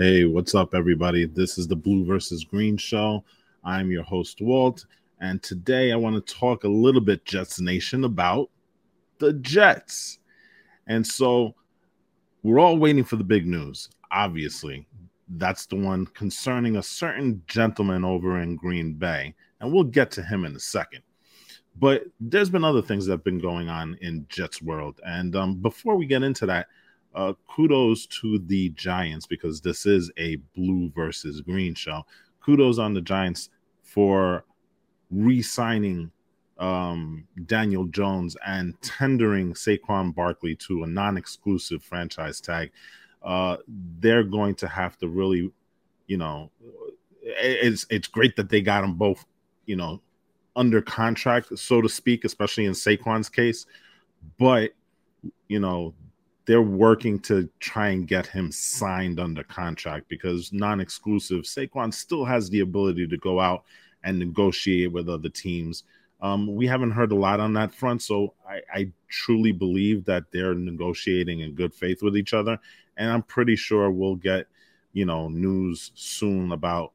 Hey, 0.00 0.26
what's 0.26 0.54
up, 0.54 0.76
everybody? 0.76 1.24
This 1.24 1.58
is 1.58 1.66
the 1.66 1.74
Blue 1.74 2.04
versus 2.04 2.44
Green 2.44 2.76
show. 2.76 3.24
I'm 3.64 3.90
your 3.90 4.04
host, 4.04 4.40
Walt, 4.40 4.86
and 5.20 5.42
today 5.42 5.90
I 5.90 5.96
want 5.96 6.14
to 6.24 6.34
talk 6.34 6.62
a 6.62 6.68
little 6.68 7.00
bit, 7.00 7.24
Jets 7.24 7.58
Nation, 7.58 8.04
about 8.04 8.48
the 9.18 9.32
Jets. 9.32 10.20
And 10.86 11.04
so 11.04 11.56
we're 12.44 12.60
all 12.60 12.78
waiting 12.78 13.02
for 13.02 13.16
the 13.16 13.24
big 13.24 13.44
news, 13.44 13.88
obviously. 14.12 14.86
That's 15.30 15.66
the 15.66 15.74
one 15.74 16.06
concerning 16.06 16.76
a 16.76 16.82
certain 16.84 17.42
gentleman 17.48 18.04
over 18.04 18.38
in 18.38 18.54
Green 18.54 18.94
Bay, 18.94 19.34
and 19.60 19.72
we'll 19.72 19.82
get 19.82 20.12
to 20.12 20.22
him 20.22 20.44
in 20.44 20.54
a 20.54 20.60
second. 20.60 21.02
But 21.76 22.04
there's 22.20 22.50
been 22.50 22.62
other 22.62 22.82
things 22.82 23.04
that 23.06 23.14
have 23.14 23.24
been 23.24 23.40
going 23.40 23.68
on 23.68 23.98
in 24.00 24.26
Jets 24.28 24.62
world, 24.62 25.00
and 25.04 25.34
um, 25.34 25.56
before 25.56 25.96
we 25.96 26.06
get 26.06 26.22
into 26.22 26.46
that, 26.46 26.68
uh, 27.14 27.32
kudos 27.48 28.06
to 28.06 28.38
the 28.38 28.70
Giants 28.70 29.26
because 29.26 29.60
this 29.60 29.86
is 29.86 30.10
a 30.18 30.36
blue 30.54 30.90
versus 30.94 31.40
green 31.40 31.74
show. 31.74 32.04
Kudos 32.44 32.78
on 32.78 32.94
the 32.94 33.00
Giants 33.00 33.50
for 33.82 34.44
re-signing 35.10 36.10
um, 36.58 37.26
Daniel 37.46 37.84
Jones 37.86 38.36
and 38.46 38.80
tendering 38.82 39.54
Saquon 39.54 40.14
Barkley 40.14 40.56
to 40.56 40.82
a 40.82 40.86
non-exclusive 40.86 41.82
franchise 41.82 42.40
tag. 42.40 42.70
Uh, 43.22 43.56
they're 44.00 44.24
going 44.24 44.54
to 44.56 44.68
have 44.68 44.96
to 44.98 45.08
really, 45.08 45.50
you 46.06 46.16
know, 46.16 46.50
it's 47.22 47.86
it's 47.90 48.08
great 48.08 48.36
that 48.36 48.48
they 48.48 48.60
got 48.60 48.80
them 48.80 48.94
both, 48.94 49.24
you 49.66 49.76
know, 49.76 50.00
under 50.56 50.80
contract, 50.80 51.56
so 51.58 51.80
to 51.80 51.88
speak, 51.88 52.24
especially 52.24 52.64
in 52.64 52.72
Saquon's 52.72 53.28
case. 53.28 53.66
But 54.38 54.72
you 55.48 55.60
know, 55.60 55.94
they're 56.48 56.62
working 56.62 57.18
to 57.18 57.46
try 57.60 57.88
and 57.88 58.08
get 58.08 58.26
him 58.26 58.50
signed 58.50 59.20
under 59.20 59.44
contract 59.44 60.08
because 60.08 60.50
non-exclusive 60.50 61.42
Saquon 61.42 61.92
still 61.92 62.24
has 62.24 62.48
the 62.48 62.60
ability 62.60 63.06
to 63.06 63.18
go 63.18 63.38
out 63.38 63.64
and 64.02 64.18
negotiate 64.18 64.90
with 64.90 65.10
other 65.10 65.28
teams. 65.28 65.84
Um, 66.22 66.56
we 66.56 66.66
haven't 66.66 66.92
heard 66.92 67.12
a 67.12 67.16
lot 67.16 67.38
on 67.38 67.52
that 67.52 67.74
front, 67.74 68.00
so 68.00 68.32
I, 68.48 68.62
I, 68.72 68.92
truly 69.08 69.52
believe 69.52 70.06
that 70.06 70.24
they're 70.32 70.54
negotiating 70.54 71.40
in 71.40 71.54
good 71.54 71.74
faith 71.74 72.02
with 72.02 72.16
each 72.16 72.32
other, 72.32 72.58
and 72.96 73.10
I'm 73.10 73.22
pretty 73.22 73.54
sure 73.54 73.90
we'll 73.90 74.16
get 74.16 74.46
you 74.94 75.04
know 75.04 75.28
news 75.28 75.92
soon 75.94 76.52
about 76.52 76.92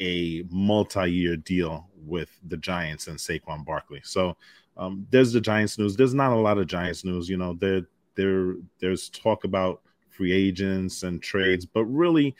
a 0.00 0.44
multi-year 0.50 1.36
deal 1.36 1.88
with 2.04 2.28
the 2.48 2.56
Giants 2.56 3.06
and 3.06 3.18
Saquon 3.18 3.64
Barkley. 3.64 4.00
So 4.02 4.36
um, 4.76 5.06
there's 5.10 5.32
the 5.32 5.40
Giants 5.40 5.78
news. 5.78 5.96
There's 5.96 6.12
not 6.12 6.32
a 6.32 6.36
lot 6.36 6.58
of 6.58 6.66
Giants 6.66 7.04
news. 7.04 7.28
You 7.28 7.36
know, 7.36 7.54
they're 7.54 7.86
there 8.14 8.54
there's 8.80 9.08
talk 9.08 9.44
about 9.44 9.82
free 10.10 10.32
agents 10.32 11.02
and 11.02 11.22
trades, 11.22 11.66
but 11.66 11.84
really 11.84 12.34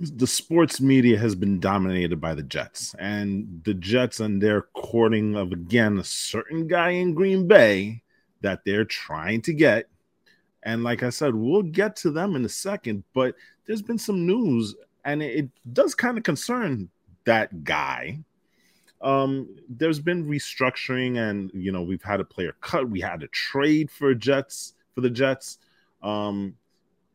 the 0.00 0.26
sports 0.26 0.80
media 0.80 1.18
has 1.18 1.34
been 1.34 1.60
dominated 1.60 2.20
by 2.20 2.34
the 2.34 2.42
Jets 2.42 2.94
and 2.98 3.60
the 3.64 3.74
Jets 3.74 4.20
and 4.20 4.42
their 4.42 4.62
courting 4.62 5.36
of 5.36 5.52
again 5.52 5.98
a 5.98 6.04
certain 6.04 6.66
guy 6.66 6.90
in 6.90 7.12
Green 7.12 7.46
Bay 7.46 8.02
that 8.40 8.64
they're 8.64 8.86
trying 8.86 9.42
to 9.42 9.52
get. 9.52 9.88
And 10.62 10.82
like 10.82 11.02
I 11.02 11.10
said, 11.10 11.34
we'll 11.34 11.62
get 11.62 11.96
to 11.96 12.10
them 12.10 12.34
in 12.34 12.44
a 12.44 12.48
second, 12.48 13.04
but 13.12 13.34
there's 13.66 13.82
been 13.82 13.98
some 13.98 14.26
news 14.26 14.74
and 15.04 15.22
it 15.22 15.48
does 15.72 15.94
kind 15.94 16.16
of 16.16 16.24
concern 16.24 16.88
that 17.24 17.64
guy 17.64 18.20
um, 19.02 19.56
there's 19.68 20.00
been 20.00 20.26
restructuring, 20.26 21.18
and 21.18 21.50
you 21.54 21.72
know 21.72 21.82
we've 21.82 22.02
had 22.02 22.20
a 22.20 22.24
player 22.24 22.54
cut. 22.60 22.88
We 22.88 23.00
had 23.00 23.22
a 23.22 23.28
trade 23.28 23.90
for 23.90 24.14
Jets 24.14 24.74
for 24.94 25.00
the 25.00 25.10
Jets. 25.10 25.58
Um, 26.02 26.56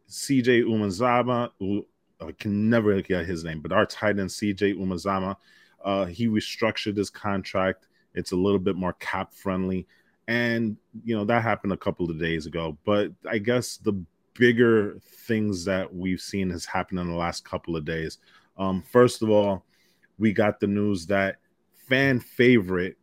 CJ 0.10 0.64
Uzomah, 0.64 1.86
I 2.22 2.32
can 2.34 2.70
never 2.70 3.02
get 3.02 3.26
his 3.26 3.44
name, 3.44 3.62
but 3.62 3.72
our 3.72 3.86
tight 3.86 4.20
end 4.20 4.30
CJ 4.30 4.78
Uzomah, 4.78 5.36
uh, 5.84 6.06
he 6.06 6.28
restructured 6.28 6.98
his 6.98 7.10
contract. 7.10 7.88
It's 8.14 8.32
a 8.32 8.36
little 8.36 8.60
bit 8.60 8.76
more 8.76 8.94
cap 8.94 9.34
friendly, 9.34 9.86
and 10.28 10.78
you 11.04 11.16
know 11.16 11.26
that 11.26 11.44
happened 11.44 11.74
a 11.74 11.78
couple 11.78 12.10
of 12.10 12.20
days 12.20 12.46
ago. 12.48 12.78
But 12.84 13.12
I 13.30 13.38
guess 13.38 13.78
the 13.78 13.94
bigger 14.34 15.00
things 15.02 15.66
that 15.66 15.94
we've 15.94 16.22
seen 16.22 16.50
has 16.50 16.66
happened 16.66 17.00
in 17.00 17.10
the 17.10 17.16
last 17.16 17.46
couple 17.46 17.76
of 17.76 17.86
days. 17.86 18.18
Um, 18.58 18.82
first 18.82 19.22
of 19.22 19.30
all, 19.30 19.66
we 20.18 20.34
got 20.34 20.60
the 20.60 20.68
news 20.68 21.06
that 21.08 21.38
fan 21.88 22.20
favorite 22.20 22.98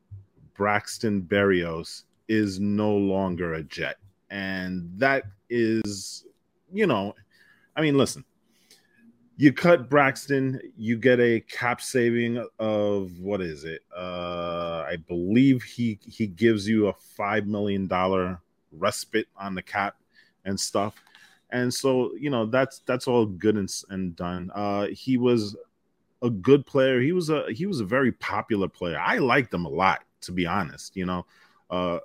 Braxton 0.54 1.22
Berrios 1.22 2.03
is 2.28 2.60
no 2.60 2.94
longer 2.94 3.54
a 3.54 3.62
Jet. 3.62 3.97
And 4.31 4.91
that 4.98 5.25
is, 5.50 6.25
you 6.72 6.87
know, 6.87 7.15
I 7.76 7.82
mean, 7.82 7.98
listen, 7.98 8.25
you 9.37 9.53
cut 9.53 9.88
Braxton, 9.88 10.60
you 10.76 10.97
get 10.97 11.20
a 11.20 11.41
cap 11.41 11.81
saving 11.81 12.47
of 12.59 13.19
what 13.19 13.41
is 13.41 13.65
it? 13.65 13.82
Uh 13.97 14.84
I 14.88 14.97
believe 15.09 15.62
he 15.62 15.99
he 16.06 16.26
gives 16.26 16.69
you 16.69 16.88
a 16.88 16.93
five 16.93 17.47
million 17.47 17.87
dollar 17.87 18.41
respite 18.72 19.26
on 19.37 19.54
the 19.54 19.62
cap 19.62 19.97
and 20.44 20.59
stuff. 20.59 20.94
And 21.50 21.72
so, 21.72 22.14
you 22.14 22.31
know, 22.31 22.47
that's 22.47 22.81
that's 22.87 23.06
all 23.09 23.26
good 23.26 23.56
and, 23.56 23.70
and 23.91 24.14
done. 24.16 24.50
Uh 24.54 24.87
he 24.87 25.16
was 25.16 25.56
a 26.22 26.30
good 26.30 26.64
player. 26.64 27.00
He 27.00 27.12
was 27.12 27.28
a 27.28 27.46
he 27.50 27.66
was 27.66 27.80
a 27.80 27.84
very 27.84 28.12
popular 28.12 28.68
player. 28.68 28.98
I 28.98 29.18
liked 29.18 29.52
him 29.52 29.64
a 29.64 29.68
lot, 29.68 30.04
to 30.22 30.32
be 30.32 30.46
honest. 30.46 30.96
You 30.96 31.06
know, 31.06 31.26
uh, 31.70 31.98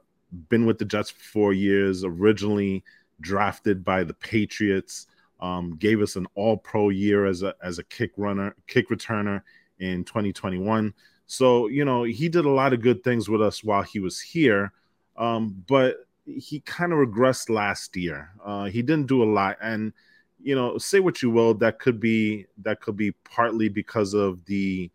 been 0.50 0.66
with 0.66 0.80
the 0.80 0.86
Jets 0.86 1.12
for 1.12 1.24
four 1.24 1.54
years. 1.54 2.04
Originally 2.04 2.84
drafted 3.22 3.84
by 3.84 4.04
the 4.04 4.14
Patriots, 4.14 5.08
um, 5.40 5.76
gave 5.78 6.02
us 6.02 6.16
an 6.16 6.28
All 6.36 6.58
Pro 6.58 6.90
year 6.90 7.26
as 7.26 7.44
a 7.44 7.56
as 7.64 7.80
a 7.80 7.84
kick 7.84 8.12
runner, 8.18 8.56
kick 8.66 8.90
returner 8.90 9.42
in 9.80 10.04
2021. 10.04 10.94
So 11.28 11.68
you 11.68 11.86
know 11.86 12.04
he 12.04 12.28
did 12.28 12.46
a 12.46 12.50
lot 12.50 12.74
of 12.74 12.82
good 12.82 13.04
things 13.04 13.30
with 13.30 13.42
us 13.42 13.64
while 13.64 13.84
he 13.84 14.00
was 14.00 14.20
here, 14.20 14.74
um, 15.16 15.64
but 15.68 15.98
he 16.26 16.60
kind 16.62 16.92
of 16.92 17.00
regressed 17.00 17.50
last 17.50 17.96
year. 17.96 18.32
Uh, 18.44 18.66
he 18.66 18.82
didn't 18.82 19.08
do 19.08 19.24
a 19.24 19.26
lot, 19.32 19.58
and 19.62 19.94
you 20.42 20.56
know, 20.56 20.78
say 20.78 21.00
what 21.00 21.22
you 21.22 21.30
will, 21.30 21.54
that 21.56 21.80
could 21.80 22.00
be 22.00 22.46
that 22.64 22.82
could 22.82 22.98
be 22.98 23.12
partly 23.24 23.70
because 23.70 24.14
of 24.14 24.44
the 24.46 24.92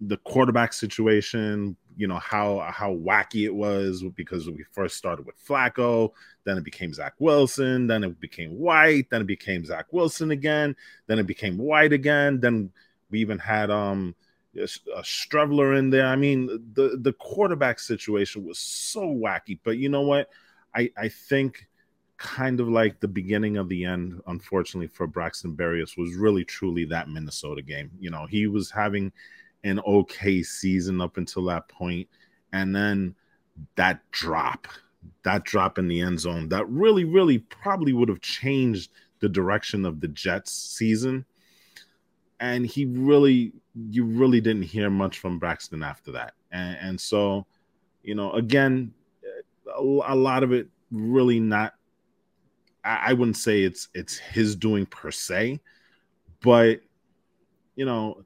the 0.00 0.16
quarterback 0.18 0.72
situation, 0.72 1.76
you 1.96 2.06
know, 2.06 2.18
how 2.18 2.58
how 2.70 2.94
wacky 2.94 3.44
it 3.44 3.54
was 3.54 4.04
because 4.16 4.48
we 4.50 4.64
first 4.72 4.96
started 4.96 5.24
with 5.24 5.36
Flacco, 5.46 6.10
then 6.44 6.58
it 6.58 6.64
became 6.64 6.92
Zach 6.92 7.14
Wilson, 7.18 7.86
then 7.86 8.04
it 8.04 8.20
became 8.20 8.58
White, 8.58 9.08
then 9.10 9.22
it 9.22 9.26
became 9.26 9.64
Zach 9.64 9.86
Wilson 9.92 10.30
again, 10.30 10.74
then 11.06 11.18
it 11.18 11.26
became 11.26 11.56
White 11.56 11.92
again, 11.92 12.40
then 12.40 12.70
we 13.10 13.20
even 13.20 13.38
had 13.38 13.70
um 13.70 14.14
a 14.56 15.02
Streveler 15.02 15.78
in 15.78 15.90
there. 15.90 16.06
I 16.06 16.16
mean, 16.16 16.46
the 16.74 16.98
the 17.00 17.12
quarterback 17.14 17.78
situation 17.78 18.44
was 18.44 18.58
so 18.58 19.02
wacky, 19.02 19.58
but 19.62 19.78
you 19.78 19.88
know 19.88 20.02
what? 20.02 20.28
I 20.74 20.90
I 20.96 21.08
think 21.08 21.66
kind 22.16 22.60
of 22.60 22.68
like 22.68 23.00
the 23.00 23.08
beginning 23.08 23.56
of 23.56 23.68
the 23.68 23.84
end, 23.84 24.20
unfortunately, 24.26 24.86
for 24.86 25.06
Braxton 25.06 25.56
Berrios 25.56 25.98
was 25.98 26.14
really 26.14 26.44
truly 26.44 26.84
that 26.86 27.08
Minnesota 27.08 27.62
game. 27.62 27.90
You 27.98 28.10
know, 28.10 28.26
he 28.26 28.46
was 28.46 28.70
having 28.70 29.12
an 29.64 29.80
okay 29.80 30.42
season 30.42 31.00
up 31.00 31.16
until 31.16 31.44
that 31.46 31.68
point, 31.68 32.08
and 32.52 32.74
then 32.74 33.14
that 33.76 34.00
drop, 34.10 34.68
that 35.22 35.44
drop 35.44 35.78
in 35.78 35.88
the 35.88 36.00
end 36.00 36.20
zone, 36.20 36.48
that 36.50 36.68
really, 36.68 37.04
really 37.04 37.38
probably 37.38 37.92
would 37.92 38.08
have 38.08 38.20
changed 38.20 38.90
the 39.20 39.28
direction 39.28 39.84
of 39.84 40.00
the 40.00 40.08
Jets 40.08 40.52
season. 40.52 41.24
And 42.40 42.66
he 42.66 42.84
really, 42.84 43.52
you 43.90 44.04
really 44.04 44.40
didn't 44.40 44.64
hear 44.64 44.90
much 44.90 45.18
from 45.18 45.38
Braxton 45.38 45.82
after 45.82 46.12
that. 46.12 46.34
And, 46.50 46.76
and 46.80 47.00
so, 47.00 47.46
you 48.02 48.14
know, 48.14 48.32
again, 48.32 48.92
a, 49.74 49.80
a 49.80 50.14
lot 50.14 50.42
of 50.42 50.52
it 50.52 50.68
really 50.90 51.40
not 51.40 51.74
I, 52.84 53.06
I 53.06 53.12
wouldn't 53.14 53.36
say 53.36 53.62
it's 53.62 53.88
it's 53.94 54.16
his 54.18 54.56
doing 54.56 54.86
per 54.86 55.10
se, 55.10 55.60
but 56.40 56.80
you 57.76 57.84
know, 57.84 58.24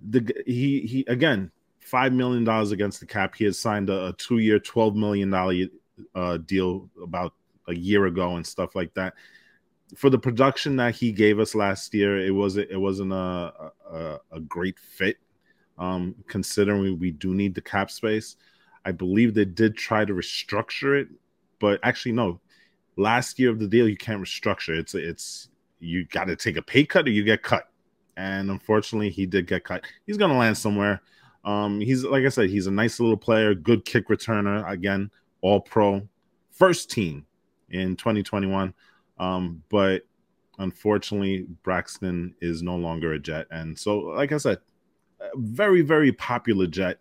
the 0.00 0.42
he 0.46 0.80
he 0.80 1.04
again 1.08 1.50
five 1.80 2.12
million 2.12 2.44
dollars 2.44 2.72
against 2.72 3.00
the 3.00 3.06
cap. 3.06 3.34
He 3.34 3.44
had 3.44 3.54
signed 3.54 3.90
a, 3.90 4.08
a 4.08 4.12
two 4.14 4.38
year, 4.38 4.58
twelve 4.58 4.96
million 4.96 5.30
dollar 5.30 5.54
uh, 6.14 6.38
deal 6.38 6.88
about 7.02 7.34
a 7.68 7.74
year 7.74 8.06
ago 8.06 8.36
and 8.36 8.46
stuff 8.46 8.74
like 8.74 8.94
that. 8.94 9.14
For 9.94 10.08
the 10.08 10.18
production 10.18 10.76
that 10.76 10.94
he 10.94 11.12
gave 11.12 11.38
us 11.38 11.54
last 11.54 11.92
year, 11.92 12.18
it 12.24 12.30
wasn't 12.30 12.70
it 12.70 12.78
wasn't 12.78 13.12
a 13.12 13.72
a, 13.90 14.18
a 14.32 14.40
great 14.40 14.78
fit. 14.78 15.18
Um, 15.78 16.14
considering 16.28 16.82
we, 16.82 16.92
we 16.92 17.10
do 17.10 17.34
need 17.34 17.54
the 17.54 17.60
cap 17.62 17.90
space, 17.90 18.36
I 18.84 18.92
believe 18.92 19.34
they 19.34 19.46
did 19.46 19.76
try 19.76 20.04
to 20.04 20.12
restructure 20.12 21.00
it, 21.00 21.08
but 21.58 21.80
actually 21.82 22.12
no, 22.12 22.40
last 22.96 23.38
year 23.38 23.50
of 23.50 23.58
the 23.58 23.68
deal 23.68 23.88
you 23.88 23.96
can't 23.96 24.22
restructure. 24.22 24.76
It's 24.76 24.94
it's 24.94 25.48
you 25.80 26.04
got 26.06 26.24
to 26.24 26.36
take 26.36 26.56
a 26.56 26.62
pay 26.62 26.84
cut 26.84 27.06
or 27.06 27.10
you 27.10 27.24
get 27.24 27.42
cut. 27.42 27.68
And 28.16 28.50
unfortunately, 28.50 29.10
he 29.10 29.26
did 29.26 29.46
get 29.46 29.64
cut. 29.64 29.84
He's 30.06 30.16
going 30.16 30.30
to 30.30 30.36
land 30.36 30.56
somewhere. 30.56 31.00
Um, 31.44 31.80
he's 31.80 32.04
like 32.04 32.24
I 32.24 32.28
said, 32.28 32.50
he's 32.50 32.66
a 32.66 32.70
nice 32.70 33.00
little 33.00 33.16
player, 33.16 33.54
good 33.54 33.84
kick 33.84 34.08
returner. 34.08 34.68
Again, 34.70 35.10
all 35.40 35.60
pro, 35.60 36.06
first 36.50 36.90
team 36.90 37.26
in 37.70 37.96
2021. 37.96 38.72
Um, 39.18 39.62
but 39.68 40.02
unfortunately, 40.58 41.46
Braxton 41.62 42.34
is 42.40 42.62
no 42.62 42.76
longer 42.76 43.14
a 43.14 43.18
Jet, 43.18 43.46
and 43.50 43.76
so, 43.78 43.98
like 43.98 44.32
I 44.32 44.36
said, 44.36 44.58
very 45.34 45.82
very 45.82 46.12
popular 46.12 46.66
Jet. 46.66 46.98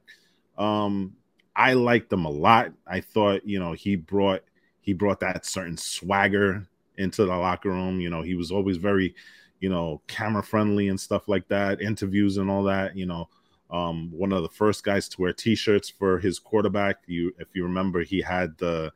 Um, 0.57 1.13
I 1.55 1.73
liked 1.73 2.11
him 2.11 2.25
a 2.25 2.29
lot. 2.29 2.71
I 2.87 3.01
thought, 3.01 3.45
you 3.45 3.59
know, 3.59 3.73
he 3.73 3.95
brought 3.95 4.41
he 4.81 4.93
brought 4.93 5.19
that 5.21 5.45
certain 5.45 5.77
swagger 5.77 6.67
into 6.97 7.25
the 7.25 7.35
locker 7.35 7.69
room. 7.69 7.99
You 7.99 8.09
know, 8.09 8.21
he 8.21 8.35
was 8.35 8.51
always 8.51 8.77
very, 8.77 9.15
you 9.59 9.69
know, 9.69 10.01
camera 10.07 10.43
friendly 10.43 10.89
and 10.89 10.99
stuff 10.99 11.27
like 11.27 11.47
that, 11.47 11.81
interviews 11.81 12.37
and 12.37 12.49
all 12.49 12.63
that. 12.63 12.95
You 12.97 13.05
know, 13.05 13.29
um, 13.69 14.11
one 14.11 14.31
of 14.31 14.43
the 14.43 14.49
first 14.49 14.83
guys 14.83 15.07
to 15.09 15.21
wear 15.21 15.33
T-shirts 15.33 15.89
for 15.89 16.19
his 16.19 16.39
quarterback. 16.39 16.97
You, 17.07 17.33
if 17.39 17.47
you 17.53 17.63
remember, 17.63 18.03
he 18.03 18.21
had 18.21 18.57
the, 18.57 18.91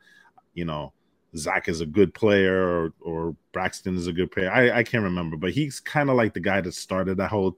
you 0.54 0.64
know, 0.64 0.92
Zach 1.36 1.68
is 1.68 1.80
a 1.80 1.86
good 1.86 2.14
player 2.14 2.66
or 2.66 2.92
or 3.00 3.36
Braxton 3.52 3.96
is 3.96 4.06
a 4.06 4.12
good 4.12 4.30
player. 4.30 4.50
I, 4.50 4.78
I 4.78 4.82
can't 4.82 5.04
remember, 5.04 5.36
but 5.36 5.52
he's 5.52 5.80
kind 5.80 6.08
of 6.10 6.16
like 6.16 6.34
the 6.34 6.40
guy 6.40 6.60
that 6.60 6.72
started 6.72 7.18
that 7.18 7.30
whole 7.30 7.56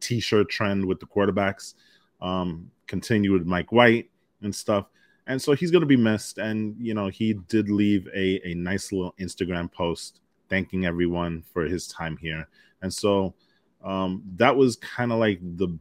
T-shirt 0.00 0.48
trend 0.48 0.84
with 0.84 1.00
the 1.00 1.06
quarterbacks. 1.06 1.74
Um, 2.20 2.70
continued 2.86 3.32
with 3.32 3.46
Mike 3.46 3.72
White 3.72 4.10
and 4.42 4.54
stuff. 4.54 4.86
And 5.26 5.40
so 5.40 5.52
he's 5.52 5.70
going 5.70 5.80
to 5.80 5.86
be 5.86 5.96
missed. 5.96 6.38
And, 6.38 6.76
you 6.78 6.94
know, 6.94 7.08
he 7.08 7.34
did 7.34 7.68
leave 7.68 8.08
a, 8.14 8.40
a 8.48 8.54
nice 8.54 8.92
little 8.92 9.14
Instagram 9.18 9.70
post 9.72 10.20
thanking 10.48 10.86
everyone 10.86 11.42
for 11.52 11.64
his 11.64 11.88
time 11.88 12.16
here. 12.16 12.46
And 12.82 12.92
so 12.92 13.34
um, 13.82 14.22
that 14.36 14.54
was 14.54 14.76
kind 14.76 15.12
of 15.12 15.18
like 15.18 15.40
the 15.42 15.76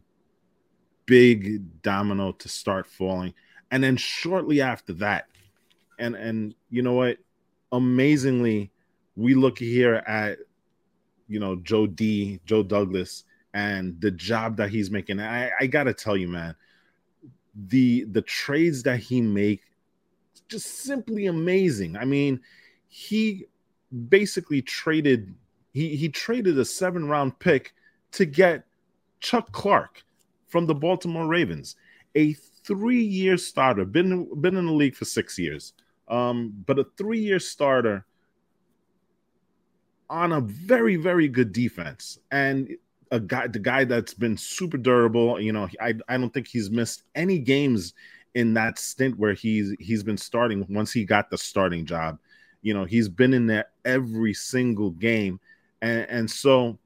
big 1.06 1.82
domino 1.82 2.32
to 2.34 2.50
start 2.50 2.88
falling. 2.88 3.34
And 3.72 3.84
then 3.84 3.98
shortly 3.98 4.62
after 4.62 4.94
that, 4.94 5.28
and 5.98 6.16
and 6.16 6.54
you 6.70 6.82
know 6.82 6.94
what? 6.94 7.18
Amazingly, 7.72 8.72
we 9.16 9.34
look 9.34 9.58
here 9.58 9.96
at 10.08 10.38
you 11.28 11.40
know 11.40 11.56
Joe 11.58 11.88
D, 11.88 12.40
Joe 12.46 12.64
Douglas, 12.64 13.24
and 13.54 14.00
the 14.02 14.12
job 14.12 14.58
that 14.58 14.70
he's 14.70 14.92
making. 14.92 15.20
I, 15.20 15.52
I 15.60 15.68
gotta 15.68 15.94
tell 15.94 16.16
you, 16.16 16.28
man, 16.28 16.56
the 17.56 18.04
the 18.06 18.22
trades 18.22 18.84
that 18.84 19.00
he 19.00 19.22
make 19.22 19.62
just 20.48 20.84
simply 20.84 21.26
amazing. 21.26 21.98
I 21.98 22.06
mean, 22.06 22.42
he 22.88 23.46
basically 24.10 24.62
traded 24.62 25.34
he 25.74 25.96
he 25.96 26.10
traded 26.10 26.58
a 26.58 26.66
seven 26.66 27.08
round 27.08 27.38
pick 27.40 27.74
to 28.12 28.26
get 28.26 28.66
Chuck 29.20 29.52
Clark 29.52 30.04
from 30.48 30.66
the 30.66 30.76
Baltimore 30.76 31.28
Ravens, 31.28 31.76
a 32.16 32.34
three 32.34 33.02
year 33.02 33.38
starter, 33.38 33.86
been 33.86 34.30
been 34.42 34.56
in 34.56 34.66
the 34.66 34.72
league 34.72 34.96
for 34.96 35.06
six 35.06 35.38
years, 35.38 35.74
um, 36.08 36.54
but 36.66 36.80
a 36.80 36.86
three 36.98 37.20
year 37.20 37.40
starter 37.40 38.06
on 40.10 40.34
a 40.34 40.42
very 40.42 40.98
very 40.98 41.28
good 41.28 41.52
defense 41.52 42.20
and 42.32 42.78
a 43.12 43.20
guy, 43.20 43.48
the 43.48 43.60
guy 43.60 43.84
that's 43.84 44.14
been 44.14 44.38
super 44.38 44.78
durable. 44.78 45.40
You 45.40 45.52
know, 45.52 45.70
I 45.80 45.94
I 46.08 46.18
don't 46.18 46.34
think 46.34 46.48
he's 46.48 46.70
missed 46.70 47.04
any 47.16 47.40
games 47.40 47.94
in 48.34 48.54
that 48.54 48.78
stint 48.78 49.18
where 49.18 49.34
he's 49.34 49.76
he's 49.80 50.04
been 50.04 50.18
starting 50.18 50.66
once 50.70 50.92
he 50.92 51.06
got 51.06 51.30
the 51.30 51.38
starting 51.38 51.86
job. 51.86 52.20
You 52.62 52.74
know, 52.74 52.86
he's 52.86 53.10
been 53.10 53.34
in 53.34 53.48
there 53.48 53.68
every 53.84 54.34
single 54.34 54.92
game, 54.92 55.40
and 55.82 56.06
and 56.10 56.30
so 56.30 56.78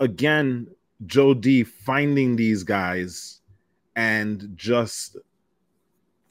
again, 0.00 0.68
Joe 1.06 1.34
D 1.34 1.64
finding 1.64 2.36
these 2.36 2.62
guys 2.64 3.40
and 3.96 4.52
just 4.54 5.16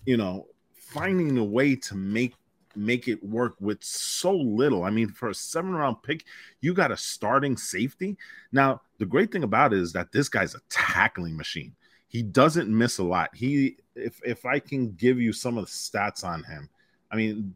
you 0.06 0.18
know 0.18 0.48
finding 0.74 1.38
a 1.38 1.44
way 1.44 1.75
to 1.75 1.95
make 1.95 2.33
make 2.78 3.08
it 3.08 3.24
work 3.24 3.56
with 3.60 3.84
so 3.84 4.36
little. 4.36 4.84
I 4.84 4.90
mean, 4.90 5.10
for 5.10 5.30
a 5.30 5.36
seven 5.36 5.72
round 5.72 6.04
pick, 6.04 6.24
you 6.62 6.74
got 6.74 6.92
a 6.92 6.98
starting 6.98 7.58
safety. 7.58 8.18
Now, 8.52 8.82
the 9.00 9.06
great 9.06 9.32
thing 9.32 9.44
about 9.44 9.74
it 9.74 9.80
is 9.80 9.94
that 9.94 10.12
this 10.12 10.30
guy's 10.30 10.56
a 10.56 10.62
tackling 10.70 11.36
machine. 11.36 11.76
He 12.08 12.24
doesn't 12.24 12.70
miss 12.70 13.00
a 13.00 13.04
lot. 13.04 13.36
He, 13.36 13.78
if 13.96 14.22
if 14.24 14.46
I 14.46 14.60
can 14.60 14.92
give 14.94 15.20
you 15.20 15.34
some 15.34 15.58
of 15.58 15.66
the 15.66 15.72
stats 15.72 16.24
on 16.24 16.44
him, 16.44 16.70
I 17.12 17.16
mean, 17.16 17.56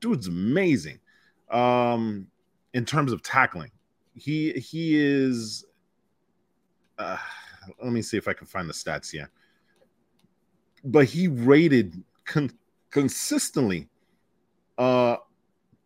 dude's 0.00 0.26
amazing. 0.26 0.98
Um, 1.50 2.26
in 2.74 2.84
terms 2.84 3.12
of 3.12 3.22
tackling, 3.22 3.70
he 4.14 4.52
he 4.52 4.96
is. 4.96 5.64
Uh, 6.98 7.16
let 7.82 7.92
me 7.92 8.02
see 8.02 8.16
if 8.16 8.26
I 8.26 8.32
can 8.32 8.46
find 8.46 8.68
the 8.68 8.74
stats 8.74 9.10
here. 9.10 9.30
But 10.84 11.04
he 11.06 11.28
rated 11.28 12.02
con- 12.24 12.50
consistently 12.90 13.88
uh, 14.78 15.16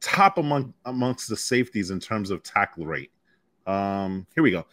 top 0.01 0.39
among 0.39 0.75
amongst 0.85 1.29
the 1.29 1.37
safeties 1.37 1.91
in 1.91 1.99
terms 1.99 2.31
of 2.31 2.43
tackle 2.43 2.87
rate. 2.87 3.11
Um, 3.67 4.27
here 4.35 4.43
we 4.43 4.51
go. 4.51 4.67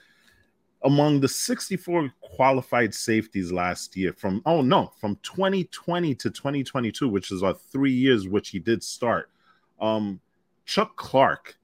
Among 0.84 1.20
the 1.20 1.28
64 1.28 2.12
qualified 2.22 2.94
safeties 2.94 3.52
last 3.52 3.96
year, 3.98 4.14
from 4.14 4.42
oh 4.46 4.62
no, 4.62 4.92
from 5.00 5.18
2020 5.24 6.16
to 6.16 6.30
2022, 6.30 7.08
which 7.08 7.32
is 7.32 7.44
our 7.44 7.54
three 7.54 7.92
years, 7.92 8.28
which 8.28 8.50
he 8.50 8.60
did 8.60 8.84
start. 8.84 9.30
Um, 9.80 10.20
Chuck 10.66 10.96
Clark 10.98 11.58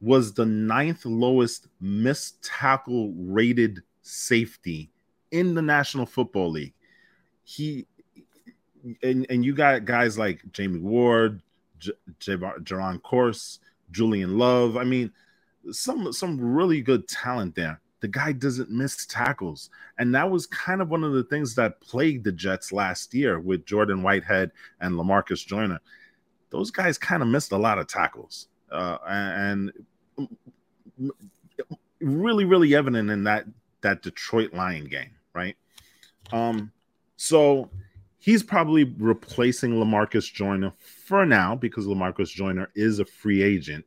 was 0.00 0.32
the 0.32 0.46
ninth 0.46 1.04
lowest 1.04 1.68
missed 1.80 2.42
tackle 2.42 3.12
rated 3.16 3.82
safety 4.02 4.90
in 5.30 5.54
the 5.54 5.62
National 5.62 6.06
Football 6.06 6.50
League. 6.50 6.74
He 7.44 7.86
and, 9.02 9.26
and 9.28 9.44
you 9.44 9.54
got 9.54 9.84
guys 9.84 10.18
like 10.18 10.40
Jimmie 10.52 10.78
Ward, 10.78 11.42
J- 11.78 11.92
Jayron 12.20 13.00
Kearse, 13.02 13.58
Julian 13.90 14.38
Love. 14.38 14.76
I 14.76 14.84
mean, 14.84 15.12
some 15.70 16.12
some 16.12 16.40
really 16.40 16.80
good 16.80 17.08
talent 17.08 17.54
there. 17.54 17.80
The 18.00 18.08
guy 18.08 18.32
doesn't 18.32 18.70
miss 18.70 19.06
tackles, 19.06 19.70
and 19.98 20.14
that 20.14 20.30
was 20.30 20.46
kind 20.46 20.80
of 20.80 20.88
one 20.88 21.02
of 21.02 21.12
the 21.12 21.24
things 21.24 21.54
that 21.56 21.80
plagued 21.80 22.24
the 22.24 22.32
Jets 22.32 22.72
last 22.72 23.12
year 23.12 23.40
with 23.40 23.66
Jordan 23.66 24.02
Whitehead 24.02 24.52
and 24.80 24.94
Lamarcus 24.94 25.44
Joyner. 25.44 25.80
Those 26.50 26.70
guys 26.70 26.96
kind 26.96 27.22
of 27.22 27.28
missed 27.28 27.52
a 27.52 27.56
lot 27.56 27.78
of 27.78 27.88
tackles, 27.88 28.48
uh, 28.70 28.98
and 29.06 29.72
really, 32.00 32.44
really 32.44 32.74
evident 32.74 33.10
in 33.10 33.24
that 33.24 33.46
that 33.80 34.02
Detroit 34.02 34.52
Lion 34.54 34.86
game, 34.86 35.10
right? 35.34 35.56
Um, 36.32 36.72
so 37.16 37.70
he's 38.28 38.42
probably 38.42 38.84
replacing 38.84 39.72
Lamarcus 39.72 40.30
Joyner 40.30 40.70
for 40.76 41.24
now 41.24 41.54
because 41.54 41.86
Lamarcus 41.86 42.28
Joyner 42.28 42.70
is 42.74 42.98
a 42.98 43.04
free 43.06 43.42
agent. 43.42 43.86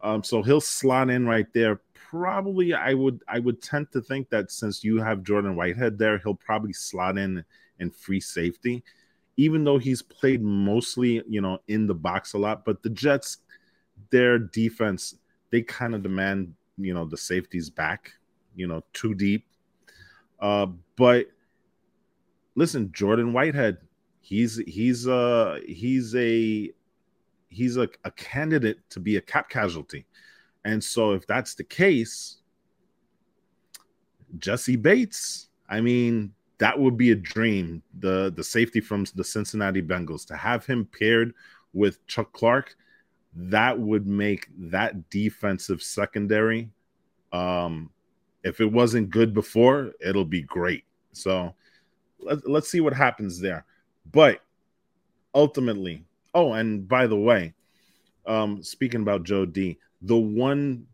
Um, 0.00 0.22
so 0.22 0.40
he'll 0.40 0.60
slot 0.60 1.10
in 1.10 1.26
right 1.26 1.52
there. 1.52 1.80
Probably, 1.92 2.74
I 2.74 2.94
would 2.94 3.24
I 3.26 3.40
would 3.40 3.60
tend 3.60 3.90
to 3.90 4.00
think 4.00 4.30
that 4.30 4.52
since 4.52 4.84
you 4.84 4.98
have 4.98 5.24
Jordan 5.24 5.56
Whitehead 5.56 5.98
there, 5.98 6.18
he'll 6.18 6.36
probably 6.36 6.72
slot 6.72 7.18
in 7.18 7.44
in 7.80 7.90
free 7.90 8.20
safety, 8.20 8.84
even 9.36 9.64
though 9.64 9.78
he's 9.78 10.00
played 10.00 10.42
mostly 10.42 11.20
you 11.26 11.40
know 11.40 11.58
in 11.66 11.88
the 11.88 11.94
box 11.94 12.34
a 12.34 12.38
lot. 12.38 12.64
But 12.64 12.84
the 12.84 12.90
Jets, 12.90 13.38
their 14.10 14.38
defense, 14.38 15.16
they 15.50 15.62
kind 15.62 15.92
of 15.96 16.04
demand 16.04 16.54
you 16.78 16.94
know 16.94 17.04
the 17.04 17.16
safeties 17.16 17.68
back, 17.68 18.12
you 18.54 18.68
know, 18.68 18.84
too 18.92 19.12
deep. 19.12 19.44
Uh, 20.38 20.66
but 20.94 21.26
listen, 22.56 22.90
Jordan 22.92 23.32
Whitehead, 23.32 23.78
he's 24.20 24.56
he's 24.66 25.06
uh 25.06 25.60
he's 25.64 26.14
a 26.16 26.72
he's 27.48 27.76
a, 27.76 27.88
a 28.04 28.10
candidate 28.10 28.78
to 28.90 28.98
be 28.98 29.16
a 29.16 29.20
cap 29.20 29.48
casualty. 29.48 30.04
And 30.64 30.82
so 30.82 31.12
if 31.12 31.26
that's 31.28 31.54
the 31.54 31.62
case, 31.62 32.38
Jessie 34.38 34.74
Bates, 34.74 35.48
I 35.68 35.80
mean, 35.80 36.32
that 36.58 36.76
would 36.76 36.96
be 36.96 37.12
a 37.12 37.14
dream. 37.14 37.82
The 38.00 38.32
the 38.34 38.42
safety 38.42 38.80
from 38.80 39.06
the 39.14 39.22
Cincinnati 39.24 39.82
Bengals 39.82 40.26
to 40.26 40.36
have 40.36 40.66
him 40.66 40.88
paired 40.98 41.32
with 41.72 42.04
Chuck 42.06 42.32
Clark, 42.32 42.74
that 43.34 43.78
would 43.78 44.06
make 44.06 44.48
that 44.58 45.08
defensive 45.10 45.82
secondary. 45.82 46.70
Um, 47.32 47.90
if 48.42 48.60
it 48.60 48.72
wasn't 48.72 49.10
good 49.10 49.34
before, 49.34 49.92
it'll 50.00 50.24
be 50.24 50.42
great. 50.42 50.84
So 51.12 51.54
let, 52.18 52.48
let's 52.48 52.68
see 52.68 52.80
what 52.80 52.94
happens 52.94 53.40
there. 53.40 53.64
But 54.12 54.40
ultimately, 55.34 56.04
oh, 56.34 56.52
and 56.52 56.86
by 56.88 57.06
the 57.06 57.16
way, 57.16 57.54
um, 58.26 58.62
speaking 58.62 59.02
about 59.02 59.24
Joe 59.24 59.46
D, 59.46 59.78
the 60.02 60.16
one 60.16 60.86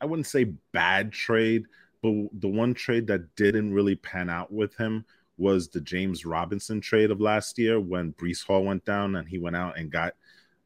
I 0.00 0.06
wouldn't 0.06 0.26
say 0.26 0.44
bad 0.72 1.12
trade, 1.12 1.64
but 2.02 2.12
the 2.32 2.48
one 2.48 2.74
trade 2.74 3.06
that 3.06 3.34
didn't 3.36 3.72
really 3.72 3.94
pan 3.94 4.28
out 4.28 4.52
with 4.52 4.76
him 4.76 5.04
was 5.38 5.68
the 5.68 5.80
James 5.80 6.24
Robinson 6.26 6.80
trade 6.80 7.10
of 7.10 7.20
last 7.20 7.58
year 7.58 7.80
when 7.80 8.12
Breece 8.14 8.44
Hall 8.44 8.64
went 8.64 8.84
down 8.84 9.16
and 9.16 9.28
he 9.28 9.38
went 9.38 9.56
out 9.56 9.78
and 9.78 9.90
got 9.90 10.14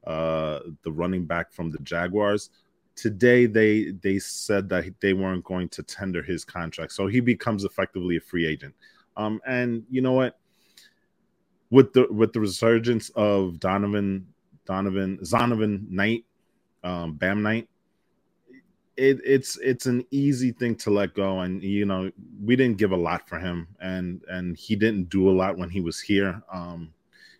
uh, 0.07 0.61
the 0.83 0.91
running 0.91 1.27
back 1.27 1.53
from 1.53 1.71
the 1.71 1.79
Jaguars. 1.81 2.51
Today 2.95 3.45
they 3.45 3.91
they 4.03 4.19
said 4.19 4.71
that 4.71 4.87
they 5.01 5.13
weren't 5.13 5.45
going 5.45 5.69
to 5.71 5.83
tender 5.83 6.23
his 6.23 6.45
contract, 6.45 6.93
so 6.93 7.07
he 7.07 7.21
becomes 7.21 7.65
effectively 7.65 8.17
a 8.17 8.21
free 8.21 8.47
agent. 8.47 8.75
Um, 9.17 9.41
and 9.47 9.85
you 9.91 10.01
know 10.01 10.13
what? 10.13 10.39
With 11.71 11.93
the 11.93 12.07
with 12.11 12.33
the 12.33 12.41
resurgence 12.41 13.11
of 13.11 13.59
Donovan, 13.59 14.27
Donovan, 14.67 15.19
Zonovan 15.23 15.91
Knight, 15.91 16.25
um, 16.85 17.15
Bam 17.15 17.43
Knight, 17.43 17.69
it, 18.97 19.21
it's 19.25 19.59
it's 19.59 19.87
an 19.87 20.05
easy 20.11 20.53
thing 20.53 20.77
to 20.77 20.91
let 20.91 21.15
go, 21.15 21.41
and 21.41 21.63
you 21.63 21.85
know 21.85 22.11
we 22.43 22.55
didn't 22.55 22.79
give 22.79 22.93
a 22.93 22.97
lot 22.97 23.29
for 23.29 23.39
him, 23.39 23.67
and 23.81 24.23
and 24.29 24.57
he 24.57 24.77
didn't 24.77 25.11
do 25.11 25.29
a 25.29 25.33
lot 25.33 25.59
when 25.59 25.71
he 25.71 25.81
was 25.81 26.01
here. 26.01 26.41
Um, 26.53 26.93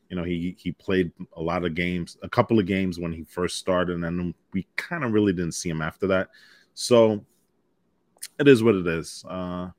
you 0.09 0.17
know, 0.17 0.25
he 0.25 0.57
he 0.59 0.73
played 0.73 1.13
a 1.37 1.43
lot 1.43 1.65
of 1.65 1.75
games, 1.75 2.17
a 2.23 2.29
couple 2.29 2.59
of 2.59 2.67
games 2.67 2.99
when 2.99 3.13
he 3.13 3.25
first 3.25 3.59
started, 3.59 3.95
and 3.95 4.05
then 4.05 4.35
we 4.53 4.67
kind 4.77 5.05
of 5.05 5.13
really 5.13 5.33
didn't 5.33 5.53
see 5.53 5.69
him 5.69 5.83
after 5.83 6.07
that. 6.09 6.29
So 6.75 7.25
it 8.39 8.47
is 8.47 8.63
what 8.63 8.75
it 8.75 8.87
is. 8.87 9.25
Uh, 9.29 9.71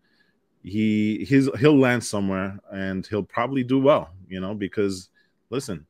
he 0.67 1.25
he's 1.25 1.49
he'll 1.57 1.77
land 1.77 2.03
somewhere, 2.03 2.59
and 2.71 3.05
he'll 3.07 3.23
probably 3.23 3.63
do 3.63 3.79
well. 3.79 4.09
You 4.27 4.39
know, 4.39 4.53
because 4.53 5.09
listen, 5.49 5.85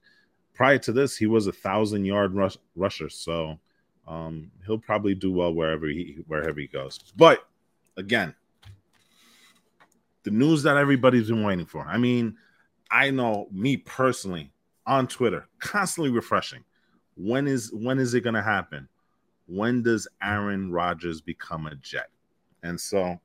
prior 0.53 0.77
to 0.79 0.91
this, 0.91 1.17
he 1.17 1.25
was 1.25 1.47
a 1.47 1.51
thousand 1.51 2.05
yard 2.05 2.33
rush, 2.33 2.57
rusher, 2.75 3.09
so 3.09 3.59
um, 4.07 4.51
he'll 4.65 4.77
probably 4.77 5.15
do 5.15 5.31
well 5.31 5.53
wherever 5.53 5.87
he 5.87 6.19
wherever 6.27 6.59
he 6.59 6.67
goes. 6.67 6.99
But 7.15 7.47
again, 7.97 8.33
the 10.23 10.31
news 10.31 10.63
that 10.63 10.77
everybody's 10.77 11.27
been 11.27 11.43
waiting 11.43 11.65
for. 11.65 11.85
I 11.85 11.97
mean, 11.97 12.37
I 12.91 13.11
know 13.11 13.47
me 13.51 13.77
personally 13.77 14.51
on 14.85 15.07
Twitter, 15.07 15.47
constantly 15.59 16.11
refreshing. 16.11 16.63
When 17.15 17.47
is 17.47 17.71
when 17.73 17.99
is 17.99 18.13
it 18.13 18.21
going 18.21 18.35
to 18.35 18.43
happen? 18.43 18.87
When 19.47 19.81
does 19.81 20.07
Aaron 20.21 20.71
Rodgers 20.71 21.21
become 21.21 21.67
a 21.67 21.75
Jet? 21.75 22.09
And 22.63 22.79
so 22.79 23.19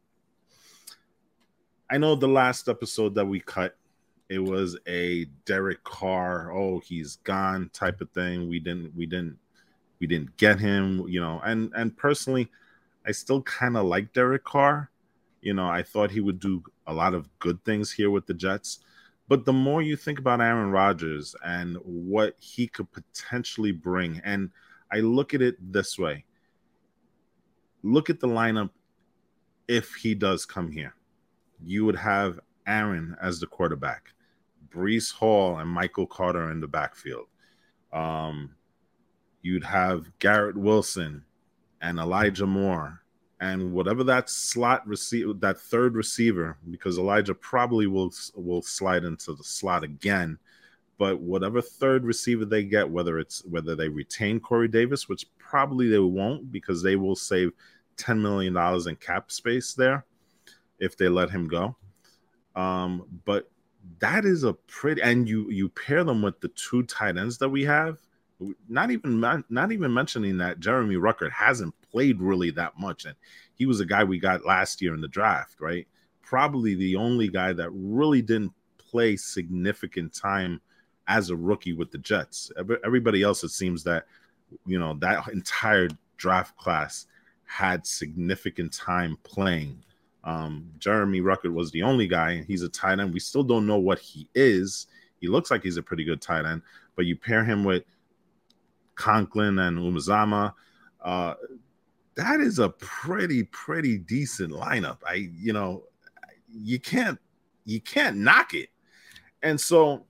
I 1.92 1.99
know 1.99 2.14
the 2.14 2.26
last 2.26 2.70
episode 2.70 3.14
that 3.16 3.26
we 3.26 3.40
cut, 3.40 3.76
it 4.30 4.38
was 4.38 4.78
a 4.88 5.26
Derek 5.44 5.84
Carr, 5.84 6.50
oh, 6.50 6.80
he's 6.80 7.16
gone 7.16 7.68
type 7.75 8.00
of 8.00 8.11
thing. 8.12 8.49
We 8.49 8.61
didn't 8.61 8.96
we 8.96 9.04
didn't 9.04 9.37
we 10.00 10.06
didn't 10.06 10.34
get 10.38 10.58
him, 10.58 11.06
you 11.06 11.20
know, 11.20 11.42
and 11.44 11.70
and 11.76 11.94
personally, 11.94 12.50
I 13.06 13.12
still 13.12 13.42
kind 13.42 13.76
of 13.76 13.84
like 13.84 14.14
Derek 14.14 14.42
Carr. 14.42 14.90
You 15.42 15.52
know, 15.52 15.68
I 15.68 15.82
thought 15.82 16.11
he 16.11 16.20
would 16.20 16.40
do 16.40 16.62
a 16.87 16.94
lot 16.94 17.12
of 17.12 17.28
good 17.40 17.62
things 17.66 17.92
here 17.92 18.11
with 18.11 18.25
the 18.26 18.32
Jets. 18.32 18.78
But 19.28 19.44
the 19.44 19.52
more 19.52 19.82
you 19.82 19.96
think 19.96 20.18
about 20.18 20.40
Aaron 20.40 20.70
Rodgers 20.70 21.37
and 21.44 21.76
what 21.84 22.37
he 22.38 22.68
could 22.68 22.90
potentially 22.90 23.72
bring, 23.72 24.18
and 24.25 24.49
I 24.90 25.00
look 25.00 25.34
at 25.34 25.42
it 25.42 25.56
this 25.61 25.99
way 25.99 26.25
look 27.82 28.08
at 28.08 28.18
the 28.18 28.28
lineup 28.28 28.70
if 29.68 29.92
he 29.94 30.14
does 30.14 30.46
come 30.46 30.70
here. 30.70 30.94
You 31.64 31.85
would 31.85 31.97
have 31.97 32.40
Aaron 32.66 33.16
as 33.21 33.40
the 33.40 33.47
quarterback, 33.47 34.12
Breece 34.71 35.12
Hall 35.12 35.59
and 35.59 35.69
Michael 35.69 36.07
Carter 36.07 36.50
in 36.50 36.61
the 36.61 36.69
backfield. 36.69 37.26
Um, 37.92 38.54
you'd 39.42 39.64
have 39.64 40.11
Garrett 40.19 40.57
Wilson 40.57 41.25
and 41.81 41.99
Elijah 41.99 42.47
Moore 42.47 43.02
and 43.40 43.73
whatever 43.73 44.04
that 44.04 44.31
slot 44.31 44.87
receiver, 44.87 45.33
that 45.35 45.61
third 45.61 45.97
receiver, 45.97 46.57
because 46.71 46.97
Elijah 46.97 47.35
probably 47.35 47.88
will 47.88 48.12
will 48.37 48.62
slide 48.62 49.04
into 49.04 49.35
the 49.35 49.45
slot 49.45 49.83
again. 49.83 50.38
But 50.97 51.19
whatever 51.19 51.61
third 51.61 52.04
receiver 52.04 52.45
they 52.45 52.62
get, 52.62 52.88
whether 52.88 53.19
it's 53.19 53.45
whether 53.45 53.75
they 53.75 53.88
retain 53.88 54.38
Corey 54.38 54.69
Davis, 54.69 55.09
which 55.09 55.26
probably 55.38 55.88
they 55.88 55.99
won't, 55.99 56.52
because 56.52 56.83
they 56.83 56.95
will 56.95 57.16
save 57.16 57.50
ten 57.97 58.23
million 58.23 58.54
dollars 58.54 58.87
in 58.87 58.95
cap 58.97 59.33
space 59.33 59.75
there 59.75 60.07
if 60.83 60.97
they 60.97 61.09
let 61.09 61.31
him 61.31 61.49
go. 61.49 61.77
Um, 62.55 63.07
but 63.25 63.51
that 64.01 64.25
is 64.25 64.45
a 64.45 64.53
pretty, 64.53 65.01
and 65.01 65.29
you 65.29 65.51
you 65.51 65.69
pair 65.71 66.05
them 66.05 66.23
with 66.23 66.41
the 66.41 66.49
two 66.49 66.83
tight 66.83 67.17
ends 67.17 67.39
that 67.39 67.49
we 67.49 67.65
have 67.65 67.99
not 68.69 68.91
even 68.91 69.21
not 69.49 69.73
even 69.73 69.93
mentioning 69.93 70.39
that 70.39 70.61
Jeremy 70.61 70.97
Ruckert 70.97 71.33
hasn't 71.33 71.75
played 71.91 72.21
really 72.21 72.51
that 72.53 72.79
much, 72.79 73.05
and 73.05 73.15
he 73.55 73.67
was 73.67 73.81
a 73.81 73.87
guy 73.87 74.05
we 74.05 74.19
got 74.19 74.45
last 74.45 74.83
year 74.83 74.95
in 74.95 75.01
the 75.01 75.09
draft, 75.09 75.61
right? 75.61 75.87
Probably 76.23 76.75
the 76.75 76.97
only 76.97 77.29
guy 77.29 77.53
that 77.53 77.71
really 77.73 78.23
didn't 78.23 78.53
play 78.79 79.17
significant 79.17 80.12
time 80.12 80.61
as 81.09 81.31
a 81.31 81.37
rookie 81.37 81.73
with 81.73 81.91
the 81.91 81.99
Jets. 81.99 82.51
Everybody 82.85 83.23
else, 83.23 83.45
it 83.45 83.51
seems 83.51 83.85
that 83.85 84.07
you 84.67 84.79
know 84.79 84.95
that 85.01 85.29
entire 85.29 85.89
draft 86.17 86.57
class 86.57 87.07
had 87.45 87.87
significant 87.87 88.73
time 88.73 89.17
playing. 89.23 89.83
Um, 90.25 90.71
Jeremy 90.79 91.21
Ruckert 91.21 91.52
was 91.52 91.71
the 91.71 91.83
only 91.83 92.07
guy, 92.07 92.33
and 92.33 92.45
he's 92.45 92.62
a 92.62 92.69
tight 92.69 93.00
end. 93.00 93.12
We 93.12 93.21
still 93.21 93.43
don't 93.43 93.67
know 93.67 93.79
what 93.79 93.99
he 93.99 94.29
is. 94.35 94.87
He 95.21 95.29
looks 95.29 95.50
like 95.50 95.62
he's 95.62 95.76
a 95.76 95.83
pretty 95.83 96.05
good 96.05 96.21
tight 96.21 96.45
end, 96.45 96.62
but 96.97 97.07
you 97.07 97.17
pair 97.17 97.45
him 97.45 97.64
with 97.64 97.85
Conklin 98.95 99.59
and 99.59 99.79
Uzomah. 99.79 100.55
Uh, 101.00 101.35
that 102.14 102.41
is 102.41 102.59
a 102.59 102.69
pretty 102.69 103.45
pretty 103.45 103.99
decent 103.99 104.52
lineup. 104.52 104.99
I 105.07 105.31
you 105.38 105.52
know 105.52 105.85
you 106.49 106.79
can't 106.79 107.19
you 107.64 107.81
can't 107.81 108.17
knock 108.17 108.55
it. 108.55 108.69
And 109.43 109.61
so 109.61 110.05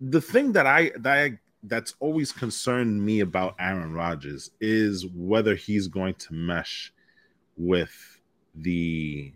the 0.00 0.20
thing 0.20 0.52
that 0.52 0.66
I 0.66 0.92
that 0.98 1.18
I, 1.18 1.38
that's 1.62 1.94
always 2.00 2.32
concerned 2.32 3.04
me 3.04 3.20
about 3.20 3.56
Aaron 3.58 3.92
Rodgers 3.92 4.50
is 4.60 5.06
whether 5.14 5.54
he's 5.54 5.88
going 5.88 6.14
to 6.14 6.34
mesh 6.34 6.92
with 7.56 8.15
the 8.56 9.32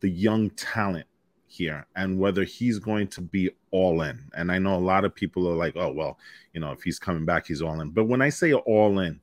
the 0.00 0.10
young 0.10 0.50
talent 0.50 1.06
here 1.46 1.84
and 1.96 2.18
whether 2.18 2.44
he's 2.44 2.78
going 2.78 3.08
to 3.08 3.20
be 3.20 3.50
all 3.70 4.02
in. 4.02 4.18
And 4.34 4.50
I 4.52 4.58
know 4.58 4.76
a 4.76 4.78
lot 4.78 5.04
of 5.04 5.14
people 5.14 5.48
are 5.48 5.54
like, 5.54 5.76
oh, 5.76 5.92
well, 5.92 6.18
you 6.54 6.60
know, 6.60 6.70
if 6.70 6.82
he's 6.82 6.98
coming 6.98 7.24
back, 7.24 7.46
he's 7.46 7.60
all 7.60 7.80
in. 7.80 7.90
But 7.90 8.04
when 8.04 8.22
I 8.22 8.28
say 8.28 8.52
all 8.52 9.00
in, 9.00 9.20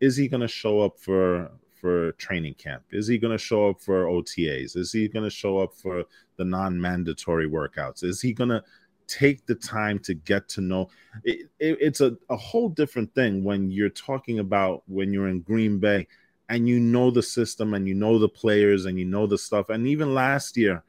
is 0.00 0.16
he 0.16 0.28
going 0.28 0.42
to 0.42 0.48
show 0.48 0.80
up 0.80 0.98
for 0.98 1.50
for 1.80 2.12
training 2.12 2.54
camp? 2.54 2.82
Is 2.90 3.06
he 3.06 3.16
going 3.16 3.32
to 3.32 3.42
show 3.42 3.70
up 3.70 3.80
for 3.80 4.04
OTAs? 4.04 4.76
Is 4.76 4.92
he 4.92 5.08
going 5.08 5.24
to 5.24 5.30
show 5.30 5.58
up 5.58 5.74
for 5.74 6.04
the 6.36 6.44
non-mandatory 6.44 7.48
workouts? 7.48 8.04
Is 8.04 8.20
he 8.20 8.34
going 8.34 8.50
to 8.50 8.62
take 9.06 9.44
the 9.46 9.54
time 9.54 9.98
to 9.98 10.14
get 10.14 10.48
to 10.48 10.60
know 10.60 10.88
it, 11.24 11.48
it, 11.58 11.76
it's 11.80 12.00
a, 12.00 12.16
a 12.28 12.36
whole 12.36 12.68
different 12.68 13.12
thing 13.12 13.42
when 13.42 13.68
you're 13.68 13.88
talking 13.88 14.38
about 14.38 14.84
when 14.86 15.12
you're 15.12 15.26
in 15.26 15.40
Green 15.40 15.78
Bay 15.78 16.06
and 16.50 16.68
you 16.68 16.80
know 16.80 17.12
the 17.12 17.22
system 17.22 17.74
and 17.74 17.86
you 17.86 17.94
know 17.94 18.18
the 18.18 18.28
players 18.28 18.84
and 18.84 18.98
you 18.98 19.04
know 19.04 19.26
the 19.26 19.38
stuff. 19.38 19.70
And 19.70 19.86
even 19.86 20.14
last 20.14 20.56
year, 20.56 20.82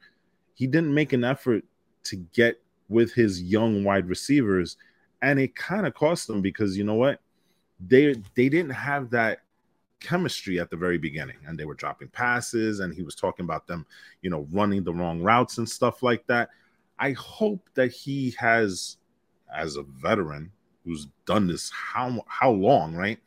he 0.54 0.66
didn't 0.66 0.92
make 0.92 1.12
an 1.12 1.24
effort 1.24 1.64
to 2.04 2.16
get 2.16 2.60
with 2.88 3.14
his 3.14 3.40
young 3.40 3.84
wide 3.84 4.08
receivers, 4.08 4.76
and 5.22 5.38
it 5.38 5.54
kind 5.54 5.86
of 5.86 5.94
cost 5.94 6.26
them 6.26 6.42
because 6.42 6.76
you 6.76 6.82
know 6.84 6.96
what, 6.96 7.20
they 7.80 8.14
they 8.34 8.48
didn't 8.48 8.72
have 8.72 9.08
that 9.10 9.38
chemistry 10.00 10.58
at 10.58 10.68
the 10.68 10.76
very 10.76 10.98
beginning, 10.98 11.38
and 11.46 11.56
they 11.56 11.64
were 11.64 11.74
dropping 11.74 12.08
passes, 12.08 12.80
and 12.80 12.92
he 12.92 13.02
was 13.02 13.14
talking 13.14 13.44
about 13.44 13.68
them, 13.68 13.86
you 14.20 14.30
know, 14.30 14.48
running 14.50 14.82
the 14.82 14.92
wrong 14.92 15.22
routes 15.22 15.58
and 15.58 15.68
stuff 15.68 16.02
like 16.02 16.26
that. 16.26 16.50
I 16.98 17.12
hope 17.12 17.70
that 17.74 17.92
he 17.92 18.34
has, 18.36 18.96
as 19.54 19.76
a 19.76 19.84
veteran 19.84 20.50
who's 20.84 21.06
done 21.24 21.46
this 21.46 21.70
how 21.70 22.24
how 22.26 22.50
long, 22.50 22.96
right? 22.96 23.20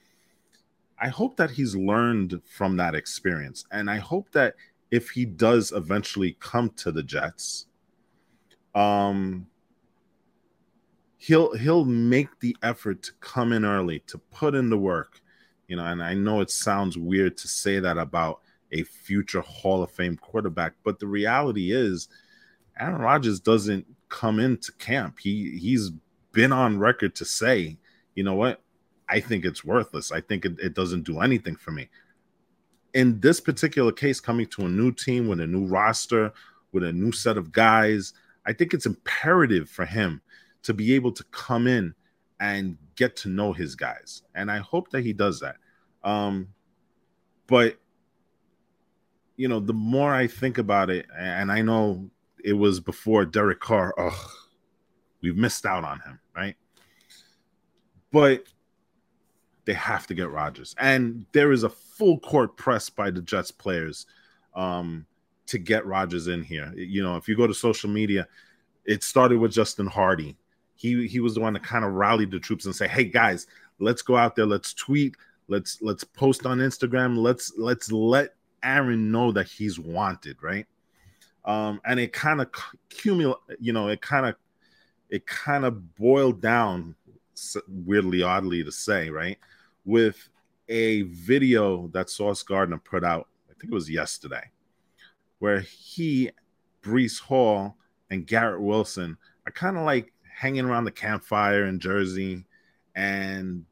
I 1.06 1.10
hope 1.10 1.38
that 1.38 1.52
he's 1.52 1.76
learned 1.76 2.42
from 2.46 2.78
that 2.78 2.96
experience, 2.96 3.64
and 3.72 3.92
I 3.92 3.98
hope 3.98 4.32
that 4.32 4.56
if 4.90 5.12
he 5.12 5.24
does 5.24 5.72
eventually 5.72 6.36
come 6.40 6.72
to 6.78 6.92
the 6.92 7.04
Jets, 7.04 7.68
um, 8.74 9.46
he'll 11.20 11.56
he'll 11.56 11.86
make 11.86 12.40
the 12.40 12.58
effort 12.64 13.04
to 13.04 13.12
come 13.20 13.54
in 13.54 13.64
early, 13.64 14.00
to 14.08 14.18
put 14.18 14.56
in 14.56 14.72
the 14.72 14.80
work, 14.80 15.22
you 15.68 15.76
know. 15.76 15.86
And 15.86 16.02
I 16.02 16.16
know 16.16 16.42
it 16.42 16.50
sounds 16.50 16.98
weird 16.98 17.38
to 17.38 17.48
say 17.48 17.80
that 17.80 18.00
about 18.00 18.42
a 18.72 18.82
future 18.82 19.42
Hall 19.42 19.84
of 19.84 19.92
Fame 19.92 20.18
quarterback, 20.18 20.74
but 20.84 20.98
the 20.98 21.06
reality 21.06 21.72
is, 21.72 22.08
Aaron 22.80 23.00
Rodgers 23.00 23.40
doesn't 23.40 23.86
come 24.10 24.40
into 24.40 24.72
camp. 24.80 25.20
He 25.20 25.60
he's 25.60 25.92
been 26.32 26.52
on 26.52 26.80
record 26.80 27.14
to 27.18 27.26
say, 27.26 27.78
you 28.16 28.24
know 28.24 28.34
what, 28.34 28.64
I 29.08 29.20
think 29.20 29.46
it's 29.46 29.64
worthless. 29.64 30.12
I 30.12 30.22
think 30.22 30.46
it, 30.46 30.60
it 30.60 30.74
doesn't 30.74 31.04
do 31.04 31.20
anything 31.20 31.56
for 31.56 31.72
me 31.72 31.90
in 32.96 33.20
this 33.20 33.42
particular 33.42 33.92
case, 33.92 34.22
coming 34.22 34.48
to 34.48 34.66
a 34.66 34.70
new 34.70 34.92
team 34.92 35.28
with 35.28 35.42
a 35.42 35.46
new 35.46 35.66
roster, 35.66 36.32
with 36.72 36.84
a 36.84 36.94
new 36.94 37.12
set 37.12 37.38
of 37.38 37.52
guys, 37.52 38.14
I 38.46 38.54
think 38.54 38.74
it's 38.74 38.86
imperative 38.86 39.70
for 39.70 39.86
him 39.86 40.22
to 40.64 40.74
be 40.74 40.96
able 40.96 41.12
to 41.12 41.24
come 41.26 41.68
in 41.68 41.94
and 42.40 42.78
get 42.96 43.18
to 43.18 43.30
know 43.30 43.52
his 43.52 43.76
guys. 43.76 44.24
And 44.34 44.50
I 44.50 44.60
hope 44.60 44.90
that 44.92 45.04
he 45.04 45.12
does 45.12 45.42
that. 45.42 45.58
Um, 46.04 46.48
but 47.48 47.78
you 49.36 49.50
know, 49.50 49.60
the 49.60 49.74
more 49.74 50.14
I 50.14 50.28
think 50.28 50.58
about 50.58 50.90
it, 50.90 51.06
and 51.18 51.52
I 51.52 51.62
know 51.62 52.10
it 52.46 52.54
was 52.54 52.80
before 52.80 53.26
Derek 53.26 53.60
Carr, 53.60 53.94
oh, 53.98 54.32
we've 55.22 55.36
missed 55.36 55.66
out 55.66 55.84
on 55.84 56.00
him, 56.00 56.20
right? 56.34 56.56
But 58.14 58.46
they 59.66 59.74
have 59.74 60.08
to 60.08 60.14
get 60.14 60.30
Rodgers. 60.30 60.76
And 60.80 61.26
there 61.32 61.52
is 61.52 61.64
a 61.64 61.70
full 61.70 62.20
court 62.20 62.56
press 62.58 62.90
by 62.90 63.12
the 63.12 63.22
Jets 63.22 63.52
players 63.52 64.06
um, 64.56 65.06
to 65.48 65.58
get 65.58 65.86
Rodgers 65.86 66.28
in 66.28 66.44
here. 66.44 66.72
You 66.76 67.04
know, 67.04 67.18
if 67.18 67.28
you 67.28 67.36
go 67.36 67.48
to 67.48 67.54
social 67.54 67.90
media, 67.90 68.28
it 68.86 69.04
started 69.04 69.40
with 69.40 69.52
Justin 69.52 69.88
Hardy. 69.88 70.38
He 70.76 71.08
he 71.08 71.20
was 71.20 71.36
the 71.36 71.42
one 71.42 71.54
that 71.54 71.64
kind 71.64 71.86
of 71.86 71.94
rallied 71.94 72.32
the 72.32 72.40
troops 72.40 72.66
and 72.66 72.76
say, 72.76 72.88
"Hey 72.88 73.06
guys, 73.06 73.48
let's 73.80 74.02
go 74.02 74.18
out 74.18 74.36
there, 74.36 74.46
let's 74.46 74.74
tweet, 74.74 75.16
Let's 75.48 75.82
let's 75.82 76.04
post 76.04 76.46
on 76.46 76.58
Instagram. 76.58 77.18
Let's 77.18 77.54
let's 77.58 77.92
let 77.92 78.34
Aaron 78.64 79.12
know 79.12 79.32
that 79.32 79.48
he's 79.48 79.80
wanted, 79.80 80.42
right? 80.42 80.66
Um, 81.44 81.80
and 81.86 82.00
it 82.00 82.14
kind 82.14 82.42
of 82.42 82.52
cumul, 82.90 83.36
you 83.60 83.72
know, 83.72 83.90
it 83.90 84.02
kind 84.02 84.26
of 84.26 84.36
it 85.10 85.28
kind 85.28 85.64
of 85.66 85.96
boiled 85.96 86.42
down, 86.42 86.96
weirdly, 87.68 88.24
oddly 88.24 88.64
to 88.64 88.72
say, 88.72 89.10
right, 89.10 89.38
with 89.86 90.30
a 90.68 91.04
video 91.04 91.88
that 91.94 92.10
Sauce 92.10 92.44
Gardner 92.44 92.80
put 92.80 93.04
out. 93.04 93.28
I 93.50 93.54
think 93.54 93.72
it 93.72 93.76
was 93.76 93.90
yesterday, 93.90 94.44
where 95.40 95.62
he, 95.62 96.32
Breece 96.82 97.20
Hall, 97.20 97.78
and 98.10 98.28
Garrett 98.28 98.62
Wilson 98.62 99.18
are 99.46 99.52
kind 99.52 99.78
of 99.78 99.86
like 99.86 100.12
hanging 100.36 100.66
around 100.66 100.86
the 100.86 100.92
campfire 100.92 101.66
in 101.66 101.80
Jersey, 101.80 102.46
and 102.96 103.66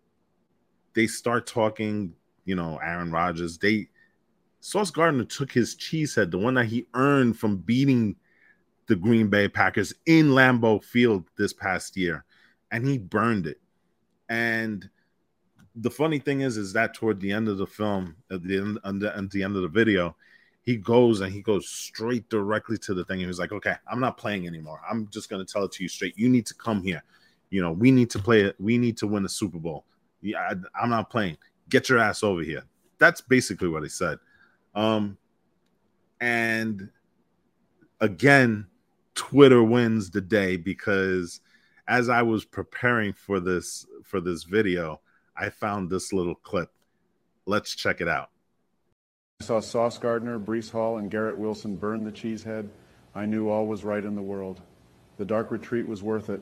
they 0.93 1.08
start 1.08 1.48
talking. 1.48 2.13
You 2.46 2.55
know, 2.55 2.77
Aaron 2.84 3.10
Rodgers. 3.10 3.58
They 3.58 3.88
Sauce 4.60 4.91
Gardner 4.91 5.25
took 5.25 5.51
his 5.51 5.75
cheesehead, 5.75 6.32
the 6.32 6.38
one 6.38 6.53
that 6.53 6.65
he 6.65 6.88
earned 6.93 7.38
from 7.38 7.58
beating 7.58 8.15
the 8.88 8.96
Green 8.96 9.29
Bay 9.29 9.48
Packers 9.48 9.93
in 10.05 10.29
Lambeau 10.29 10.84
Field 10.84 11.25
this 11.38 11.53
past 11.53 11.98
year, 11.98 12.25
and 12.72 12.88
he 12.88 12.98
burned 12.98 13.48
it. 13.48 13.62
And 14.27 14.89
the 15.75 15.89
funny 15.89 16.20
thing 16.20 16.42
is, 16.42 16.58
is 16.58 16.74
that 16.74 16.94
toward 16.94 17.20
the 17.20 17.32
end 17.32 17.48
of 17.48 17.58
the 17.58 17.68
film, 17.68 18.15
at 18.32 18.44
the 18.44 18.58
end, 18.58 18.80
at 18.84 19.00
the 19.32 19.44
end 19.44 19.56
of 19.56 19.62
the 19.62 19.68
video, 19.68 20.15
he 20.62 20.77
goes 20.77 21.22
and 21.22 21.34
he 21.34 21.42
goes 21.42 21.68
straight 21.68 22.30
directly 22.30 22.77
to 22.80 22.94
the 22.94 23.03
thing. 23.03 23.20
He 23.20 23.25
was 23.25 23.39
like, 23.39 23.51
"Okay, 23.51 23.75
I'm 23.88 24.00
not 24.00 24.18
playing 24.18 24.48
anymore. 24.48 24.82
I'm 24.89 25.08
just 25.10 25.30
gonna 25.30 25.46
tell 25.46 25.63
it 25.63 25.72
to 25.74 25.84
you 25.84 25.89
straight. 25.89 26.18
You 26.18 26.30
need 26.30 26.46
to 26.46 26.53
come 26.53 26.82
here. 26.82 27.03
You 27.50 27.62
know, 27.62 27.72
we 27.72 27.92
need 27.92 28.10
to 28.12 28.20
play 28.20 28.42
it. 28.42 28.56
We 28.60 28.77
need 28.77 28.98
to 28.98 29.08
win 29.08 29.24
the 29.24 29.30
Super 29.30 29.60
Bowl. 29.60 29.86
Yeah, 30.22 30.39
I, 30.39 30.56
I'm 30.82 30.89
not 30.89 31.10
playing. 31.10 31.38
Get 31.70 31.89
your 31.89 32.00
ass 32.00 32.24
over 32.24 32.42
here." 32.42 32.63
That's 33.00 33.22
basically 33.22 33.68
what 33.68 33.84
he 33.84 33.89
said. 33.89 34.20
Um, 34.75 35.18
and 36.22 36.89
again, 38.00 38.68
Twitter 39.15 39.63
wins 39.63 40.10
the 40.10 40.22
day 40.22 40.56
because 40.56 41.42
as 41.88 42.10
I 42.10 42.22
was 42.22 42.46
preparing 42.46 43.12
for 43.13 43.39
this 43.39 43.86
for 44.03 44.22
this 44.22 44.44
video, 44.44 45.01
I 45.36 45.50
found 45.50 45.90
this 45.90 46.13
little 46.13 46.36
clip. 46.36 46.72
Let's 47.46 47.75
check 47.75 48.02
it 48.02 48.08
out. 48.08 48.30
I 49.42 49.46
saw 49.46 49.60
Sauce 49.60 49.98
Gardner, 49.98 50.40
Breece 50.40 50.72
Hall, 50.72 50.98
and 50.98 51.12
Garrett 51.12 51.38
Wilson 51.38 51.75
burn 51.75 52.04
the 52.04 52.12
cheesehead. 52.12 52.70
I 53.16 53.25
knew 53.25 53.50
all 53.50 53.68
was 53.68 53.84
right 53.84 54.04
in 54.04 54.16
the 54.16 54.22
world. 54.22 54.62
The 55.18 55.25
dark 55.25 55.52
retreat 55.52 55.88
was 55.88 56.02
worth 56.02 56.30
it, 56.30 56.42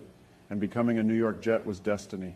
and 0.49 0.59
becoming 0.59 0.99
a 0.99 1.03
New 1.03 1.15
York 1.15 1.41
Jet 1.41 1.65
was 1.65 1.79
destiny. 1.79 2.35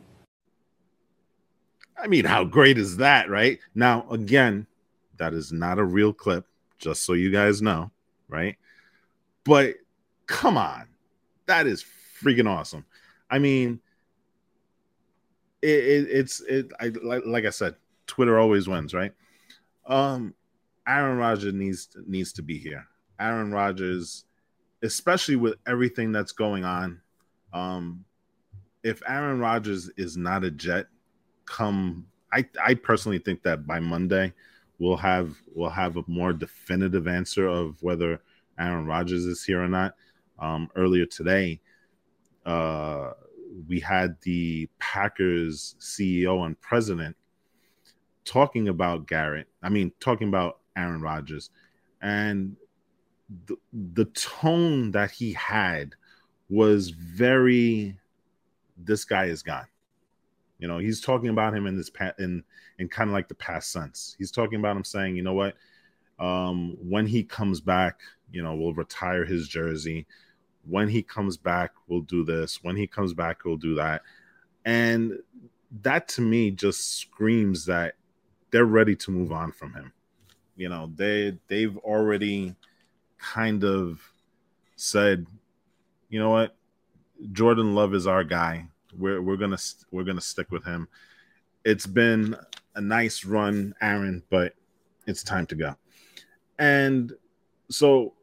I 1.97 2.07
mean, 2.07 2.25
how 2.25 2.43
great 2.43 2.77
is 2.77 2.97
that, 2.97 3.29
right? 3.29 3.59
Now, 3.73 4.05
again, 4.09 4.67
that 5.17 5.33
is 5.33 5.51
not 5.51 5.79
a 5.79 5.83
real 5.83 6.13
clip, 6.13 6.45
just 6.77 7.03
so 7.03 7.13
you 7.13 7.31
guys 7.31 7.61
know, 7.61 7.91
right? 8.27 8.57
But 9.43 9.75
come 10.25 10.57
on, 10.57 10.87
that 11.45 11.67
is 11.67 11.85
freaking 12.21 12.49
awesome. 12.49 12.85
I 13.29 13.39
mean, 13.39 13.79
it, 15.65 15.85
it, 15.85 16.07
it's 16.11 16.41
it. 16.41 16.71
I 16.79 16.91
like, 17.03 17.23
like 17.25 17.45
I 17.45 17.49
said, 17.49 17.75
Twitter 18.07 18.39
always 18.39 18.67
wins, 18.67 18.93
right? 18.93 19.11
Um, 19.87 20.33
Aaron 20.87 21.17
Rodgers 21.17 21.53
needs 21.53 21.89
needs 22.07 22.31
to 22.33 22.41
be 22.41 22.57
here. 22.57 22.85
Aaron 23.19 23.51
Rodgers, 23.51 24.25
especially 24.83 25.35
with 25.35 25.55
everything 25.67 26.11
that's 26.11 26.31
going 26.31 26.63
on. 26.63 27.01
Um, 27.53 28.05
if 28.83 29.01
Aaron 29.07 29.39
Rodgers 29.39 29.89
is 29.97 30.15
not 30.17 30.43
a 30.43 30.51
Jet, 30.51 30.87
come 31.45 32.05
I 32.31 32.45
I 32.63 32.73
personally 32.75 33.19
think 33.19 33.43
that 33.43 33.65
by 33.65 33.79
Monday 33.79 34.33
we'll 34.77 34.97
have 34.97 35.35
we'll 35.53 35.69
have 35.69 35.97
a 35.97 36.03
more 36.07 36.33
definitive 36.33 37.07
answer 37.07 37.47
of 37.47 37.81
whether 37.81 38.21
Aaron 38.59 38.85
Rodgers 38.85 39.25
is 39.25 39.43
here 39.43 39.63
or 39.63 39.67
not. 39.67 39.95
Um, 40.37 40.69
earlier 40.75 41.05
today, 41.05 41.61
uh, 42.45 43.11
we 43.67 43.79
had 43.79 44.15
the 44.21 44.69
Packers 44.79 45.75
CEO 45.79 46.45
and 46.45 46.59
president 46.59 47.15
talking 48.25 48.67
about 48.67 49.07
Garrett. 49.07 49.47
I 49.61 49.69
mean, 49.69 49.91
talking 49.99 50.27
about 50.27 50.59
Aaron 50.75 51.01
Rodgers, 51.01 51.49
and 52.01 52.55
the 53.47 53.57
the 53.93 54.05
tone 54.05 54.91
that 54.91 55.11
he 55.11 55.33
had 55.33 55.95
was 56.49 56.89
very. 56.89 57.97
This 58.77 59.05
guy 59.05 59.25
is 59.25 59.41
gone. 59.41 59.67
You 60.59 60.67
know, 60.67 60.79
he's 60.79 61.01
talking 61.01 61.29
about 61.29 61.53
him 61.53 61.65
in 61.67 61.77
this 61.77 61.89
pa- 61.89 62.13
in 62.19 62.43
in 62.79 62.89
kind 62.89 63.09
of 63.09 63.13
like 63.13 63.27
the 63.27 63.35
past 63.35 63.71
sense. 63.71 64.15
He's 64.17 64.31
talking 64.31 64.59
about 64.59 64.75
him 64.75 64.83
saying, 64.83 65.15
you 65.15 65.23
know 65.23 65.33
what, 65.33 65.55
um, 66.19 66.77
when 66.81 67.05
he 67.05 67.23
comes 67.23 67.61
back, 67.61 67.99
you 68.31 68.41
know, 68.43 68.55
we'll 68.55 68.73
retire 68.73 69.25
his 69.25 69.47
jersey. 69.47 70.05
When 70.67 70.87
he 70.87 71.03
comes 71.03 71.37
back, 71.37 71.71
we'll 71.87 72.01
do 72.01 72.23
this. 72.23 72.63
When 72.63 72.75
he 72.75 72.87
comes 72.87 73.13
back, 73.13 73.45
we'll 73.45 73.57
do 73.57 73.75
that. 73.75 74.01
And 74.65 75.19
that 75.81 76.07
to 76.09 76.21
me 76.21 76.51
just 76.51 76.97
screams 76.97 77.65
that 77.65 77.95
they're 78.51 78.65
ready 78.65 78.95
to 78.95 79.11
move 79.11 79.31
on 79.31 79.51
from 79.51 79.73
him. 79.73 79.91
You 80.55 80.69
know, 80.69 80.91
they 80.95 81.37
they've 81.47 81.77
already 81.77 82.55
kind 83.17 83.63
of 83.63 84.01
said, 84.75 85.25
you 86.09 86.19
know 86.19 86.29
what, 86.29 86.55
Jordan 87.31 87.75
Love 87.75 87.93
is 87.93 88.07
our 88.07 88.23
guy 88.23 88.67
we're 88.97 89.21
we're 89.21 89.37
gonna 89.37 89.57
we're 89.91 90.03
gonna 90.03 90.21
stick 90.21 90.51
with 90.51 90.63
him. 90.63 90.87
It's 91.63 91.85
been 91.85 92.35
a 92.75 92.81
nice 92.81 93.25
run, 93.25 93.73
Aaron, 93.81 94.23
but 94.29 94.53
it's 95.07 95.23
time 95.23 95.45
to 95.47 95.55
go. 95.55 95.75
And 96.59 97.13
so 97.69 98.13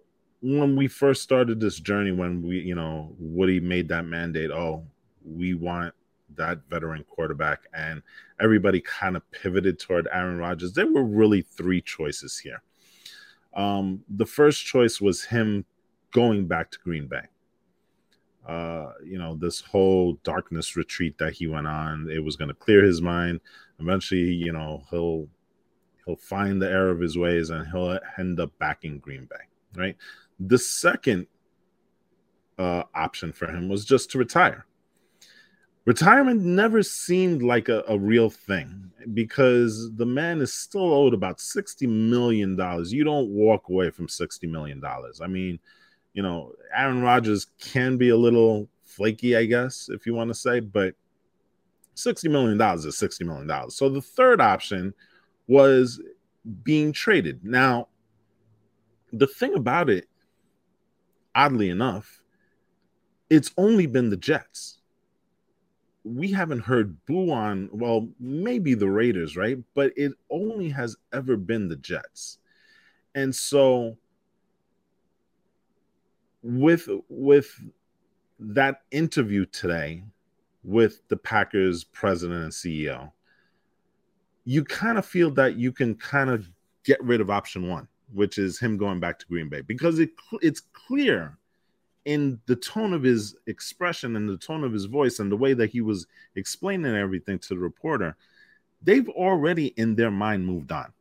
when 0.43 0.77
we 0.77 0.89
first 0.89 1.23
started 1.23 1.61
this 1.61 1.79
journey, 1.79 2.13
when 2.13 2.43
we, 2.43 2.61
you 2.61 2.75
know, 2.75 3.15
Woody 3.19 3.61
made 3.61 3.89
that 3.89 4.05
mandate, 4.05 4.51
oh, 4.51 4.85
we 5.25 5.55
want 5.55 5.95
that 6.35 6.61
veteran 6.69 7.05
quarterback, 7.05 7.61
and 7.75 8.03
everybody 8.41 8.81
kind 8.81 9.17
of 9.17 9.31
pivoted 9.31 9.79
toward 9.79 10.09
Aaron 10.13 10.39
Rodgers. 10.39 10.73
There 10.73 10.91
were 10.91 11.05
really 11.05 11.43
three 11.43 11.81
choices 11.81 12.39
here. 12.39 12.63
Um, 13.55 14.03
the 14.09 14.27
first 14.27 14.65
choice 14.65 15.01
was 15.01 15.25
him 15.25 15.65
going 16.11 16.47
back 16.47 16.71
to 16.71 16.79
Green 16.83 17.07
Bay 17.07 17.23
uh, 18.47 18.93
you 19.05 19.19
know, 19.19 19.37
this 19.37 19.61
whole 19.61 20.15
darkness 20.25 20.77
retreat 20.77 21.19
that 21.19 21.35
he 21.35 21.47
went 21.47 21.67
on. 21.67 22.09
It 22.11 22.25
was 22.25 22.37
going 22.37 22.49
to 22.49 22.55
clear 22.55 22.83
his 22.83 23.01
mind. 23.01 23.41
Eventually, 23.79 24.21
you 24.21 24.53
know, 24.53 24.83
he'll 24.91 25.29
he'll 26.05 26.17
find 26.17 26.61
the 26.61 26.69
error 26.69 26.91
of 26.91 27.01
his 27.01 27.17
ways 27.17 27.51
and 27.51 27.67
he'll 27.69 27.99
end 28.19 28.41
up 28.41 28.57
back 28.59 28.85
in 28.85 28.99
Green 28.99 29.29
Bay. 29.31 29.37
Right. 29.75 29.97
The 30.47 30.59
second 30.59 31.27
uh, 32.59 32.85
option 32.95 33.33
for 33.33 33.47
him 33.47 33.69
was 33.69 33.85
just 33.85 34.11
to 34.11 34.19
retire. 34.19 34.67
Retirement 35.85 36.43
never 36.43 36.83
seemed 36.83 37.43
like 37.43 37.69
a, 37.69 37.83
a 37.89 37.99
real 37.99 38.31
thing 38.31 38.91
because 39.15 39.91
the 39.97 40.07
man 40.07 40.41
is 40.41 40.53
still 40.53 40.93
owed 40.93 41.13
about 41.13 41.39
$60 41.39 41.89
million. 41.89 42.57
You 42.87 43.05
don't 43.05 43.31
walk 43.31 43.69
away 43.69 43.91
from 43.91 44.07
$60 44.07 44.49
million. 44.49 44.81
I 45.21 45.27
mean, 45.27 45.59
you 46.15 46.23
know, 46.23 46.53
Aaron 46.73 47.03
Rodgers 47.03 47.49
can 47.59 47.97
be 47.97 48.11
a 48.11 48.17
little 48.17 48.69
flaky, 48.85 49.37
I 49.37 49.45
guess, 49.47 49.89
if 49.91 50.07
you 50.07 50.15
want 50.15 50.29
to 50.31 50.35
say, 50.35 50.61
but 50.61 50.95
$60 51.97 52.31
million 52.31 52.61
is 52.61 52.87
$60 52.87 53.27
million. 53.27 53.71
So 53.71 53.89
the 53.89 54.03
third 54.03 54.41
option 54.41 54.95
was 55.49 56.01
being 56.63 56.93
traded. 56.93 57.45
Now, 57.45 57.89
the 59.13 59.27
thing 59.27 59.55
about 59.55 59.91
it, 59.91 60.09
oddly 61.35 61.71
enough, 61.71 62.23
it's 63.31 63.51
only 63.57 63.87
been 63.87 64.11
the 64.11 64.17
Jets. 64.17 64.79
We 66.05 66.33
haven't 66.33 66.61
heard 66.61 67.05
boo 67.07 67.31
on, 67.31 67.71
well, 67.73 68.09
maybe 68.19 68.75
the 68.75 68.89
Raiders, 68.89 69.37
right? 69.37 69.59
But 69.75 69.93
it 69.97 70.13
only 70.31 70.69
has 70.71 70.97
ever 71.13 71.37
been 71.37 71.69
the 71.69 71.77
Jets. 71.77 72.39
And 73.15 73.35
so 73.35 73.97
with 76.43 76.89
with 77.09 77.49
that 78.39 78.83
interview 78.91 79.47
today 79.47 80.03
with 80.65 81.07
the 81.09 81.17
Packers 81.17 81.85
president 81.85 82.43
and 82.43 82.53
CEO, 82.53 83.13
you 84.45 84.65
kind 84.65 84.99
of 84.99 85.07
feel 85.07 85.31
that 85.33 85.57
you 85.57 85.73
can 85.73 85.95
kind 85.95 86.31
of 86.31 86.51
get 86.85 87.03
rid 87.03 87.21
of 87.21 87.31
option 87.31 87.69
one, 87.69 87.87
which 88.13 88.39
is 88.39 88.59
him 88.59 88.77
going 88.77 89.01
back 89.01 89.19
to 89.19 89.27
Green 89.27 89.49
Bay, 89.49 89.61
because 89.61 89.99
it 89.99 90.11
it's 90.41 90.61
clear 90.61 91.39
in 92.05 92.41
the 92.47 92.57
tone 92.57 92.93
of 92.93 93.03
his 93.03 93.37
expression 93.47 94.17
and 94.17 94.29
the 94.29 94.37
tone 94.37 94.65
of 94.65 94.73
his 94.73 94.87
voice 94.87 95.21
and 95.21 95.31
the 95.31 95.37
way 95.37 95.55
that 95.55 95.71
he 95.71 95.81
was 95.81 96.07
explaining 96.35 96.97
everything 96.97 97.39
to 97.39 97.49
the 97.51 97.59
reporter, 97.59 98.17
they've 98.83 99.09
already 99.11 99.69
in 99.77 99.95
their 99.95 100.11
mind 100.11 100.45
moved 100.45 100.73
on. 100.73 100.93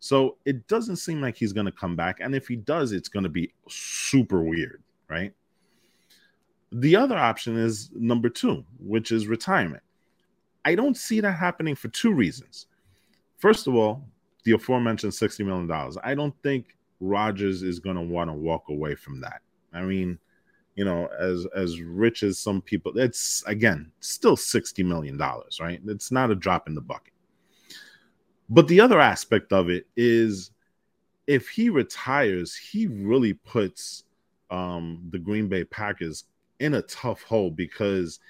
So 0.00 0.36
it 0.44 0.66
doesn't 0.66 0.96
seem 0.96 1.20
like 1.20 1.36
he's 1.36 1.52
going 1.52 1.66
to 1.66 1.72
come 1.72 1.96
back. 1.96 2.18
And 2.20 2.34
if 2.34 2.48
he 2.48 2.56
does, 2.56 2.92
it's 2.92 3.08
going 3.08 3.22
to 3.22 3.30
be 3.30 3.52
super 3.68 4.42
weird, 4.42 4.82
right? 5.08 5.32
The 6.72 6.96
other 6.96 7.16
option 7.16 7.56
is 7.56 7.90
number 7.94 8.28
two, 8.28 8.64
which 8.80 9.12
is 9.12 9.26
retirement. 9.28 9.82
I 10.64 10.74
don't 10.74 10.96
see 10.96 11.20
that 11.20 11.32
happening 11.32 11.74
for 11.74 11.88
two 11.88 12.12
reasons. 12.12 12.66
first 13.38 13.66
of 13.66 13.74
all, 13.74 14.04
the 14.44 14.52
aforementioned 14.52 15.12
$60 15.12 15.44
million. 15.44 15.70
I 16.02 16.14
don't 16.14 16.34
think 16.42 16.76
Rodgers 17.00 17.62
is 17.62 17.78
going 17.78 17.96
to 17.96 18.02
want 18.02 18.30
to 18.30 18.34
walk 18.34 18.68
away 18.68 18.94
from 18.94 19.20
that. 19.20 19.42
I 19.72 19.82
mean, 19.82 20.18
you 20.74 20.84
know, 20.84 21.08
as 21.18 21.46
as 21.54 21.80
rich 21.80 22.22
as 22.22 22.38
some 22.38 22.62
people, 22.62 22.96
it's 22.98 23.42
again 23.46 23.90
still 24.00 24.36
$60 24.36 24.84
million, 24.84 25.18
right? 25.60 25.80
It's 25.86 26.10
not 26.10 26.30
a 26.30 26.34
drop 26.34 26.68
in 26.68 26.74
the 26.74 26.80
bucket. 26.80 27.12
But 28.48 28.68
the 28.68 28.80
other 28.80 29.00
aspect 29.00 29.52
of 29.52 29.68
it 29.68 29.86
is 29.96 30.50
if 31.26 31.48
he 31.48 31.70
retires, 31.70 32.54
he 32.54 32.86
really 32.86 33.34
puts 33.34 34.04
um, 34.50 35.08
the 35.10 35.18
Green 35.18 35.48
Bay 35.48 35.64
Packers 35.64 36.24
in 36.60 36.74
a 36.74 36.82
tough 36.82 37.22
hole 37.22 37.50
because 37.50 38.20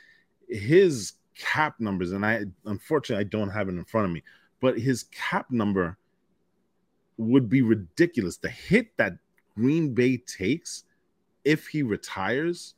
his 0.48 1.14
cap 1.36 1.76
numbers, 1.80 2.12
and 2.12 2.24
I 2.24 2.44
unfortunately 2.64 3.24
I 3.24 3.28
don't 3.28 3.50
have 3.50 3.68
it 3.68 3.72
in 3.72 3.84
front 3.84 4.06
of 4.06 4.12
me, 4.12 4.22
but 4.60 4.78
his 4.78 5.04
cap 5.04 5.50
number 5.50 5.96
would 7.22 7.48
be 7.48 7.62
ridiculous. 7.62 8.36
The 8.36 8.50
hit 8.50 8.96
that 8.96 9.14
Green 9.56 9.94
Bay 9.94 10.16
takes 10.18 10.84
if 11.44 11.66
he 11.66 11.82
retires 11.82 12.74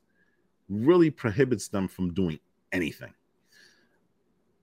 really 0.69 1.11
prohibits 1.11 1.67
them 1.67 1.87
from 1.87 2.13
doing 2.13 2.39
anything. 2.71 3.13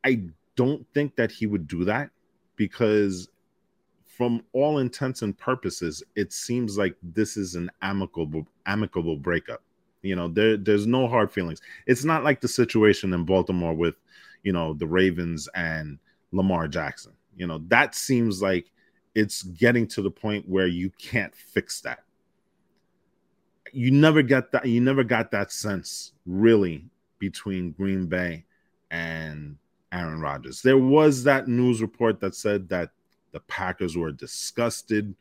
I 0.05 0.25
don't 0.57 0.87
think 0.93 1.17
that 1.17 1.31
he 1.31 1.47
would 1.47 1.67
do 1.67 1.85
that 1.85 2.11
because 2.57 3.29
from 4.05 4.43
all 4.53 4.79
intents 4.79 5.23
and 5.23 5.37
purposes 5.39 6.03
it 6.17 6.33
seems 6.33 6.77
like 6.77 6.95
this 7.03 7.37
is 7.37 7.55
an 7.55 7.71
amicable 7.81 8.47
amicable 8.67 9.17
breakup 9.17 9.63
you 10.03 10.15
know 10.15 10.29
there 10.29 10.57
there's 10.57 10.87
no 10.87 11.09
hard 11.09 11.33
feelings 11.33 11.63
it's 11.87 12.05
not 12.05 12.23
like 12.23 12.41
the 12.41 12.49
situation 12.49 13.15
in 13.15 13.25
baltimore 13.25 13.73
with 13.73 13.95
you 14.43 14.53
know 14.53 14.75
the 14.75 14.87
ravens 14.87 15.49
and 15.55 15.99
lamar 16.33 16.69
jackson 16.69 17.13
you 17.37 17.47
know 17.47 17.63
that 17.69 17.95
seems 17.95 18.43
like 18.43 18.71
it's 19.15 19.43
getting 19.43 19.87
to 19.89 20.03
the 20.03 20.11
point 20.11 20.49
where 20.49 20.67
you 20.67 20.91
can't 20.99 21.35
fix 21.35 21.81
that. 21.83 22.05
You 23.73 23.91
never 23.91 24.23
get 24.23 24.53
that 24.53 24.67
you 24.67 24.81
never 24.81 25.03
got 25.05 25.31
that 25.31 25.51
sense 25.51 26.13
really 26.27 26.85
between 27.19 27.73
green 27.73 28.07
bay 28.07 28.45
and 28.91 29.57
aaron 29.93 30.21
rodgers. 30.21 30.61
There 30.63 30.79
was 30.79 31.25
that 31.25 31.49
news 31.49 31.81
report 31.81 32.21
that 32.21 32.35
said 32.35 32.69
that 32.69 32.91
the 33.33 33.41
packers 33.41 33.97
were 33.97 34.13
disgusted 34.13 35.15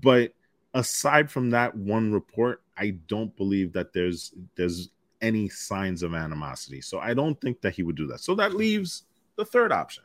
but 0.00 0.32
aside 0.74 1.30
from 1.30 1.50
that 1.50 1.74
one 1.74 2.12
report 2.12 2.62
i 2.76 2.90
don't 3.08 3.34
believe 3.36 3.72
that 3.72 3.92
there's 3.92 4.32
there's 4.54 4.90
any 5.20 5.48
signs 5.48 6.02
of 6.02 6.14
animosity. 6.14 6.80
So 6.80 6.98
i 6.98 7.12
don't 7.12 7.38
think 7.40 7.60
that 7.60 7.74
he 7.74 7.82
would 7.82 7.96
do 7.96 8.06
that. 8.08 8.20
So 8.20 8.34
that 8.36 8.54
leaves 8.54 9.04
the 9.36 9.44
third 9.44 9.72
option 9.72 10.04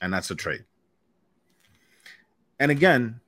and 0.00 0.12
that's 0.12 0.30
a 0.30 0.34
trade 0.34 0.64
and 2.58 2.70
again, 2.70 3.20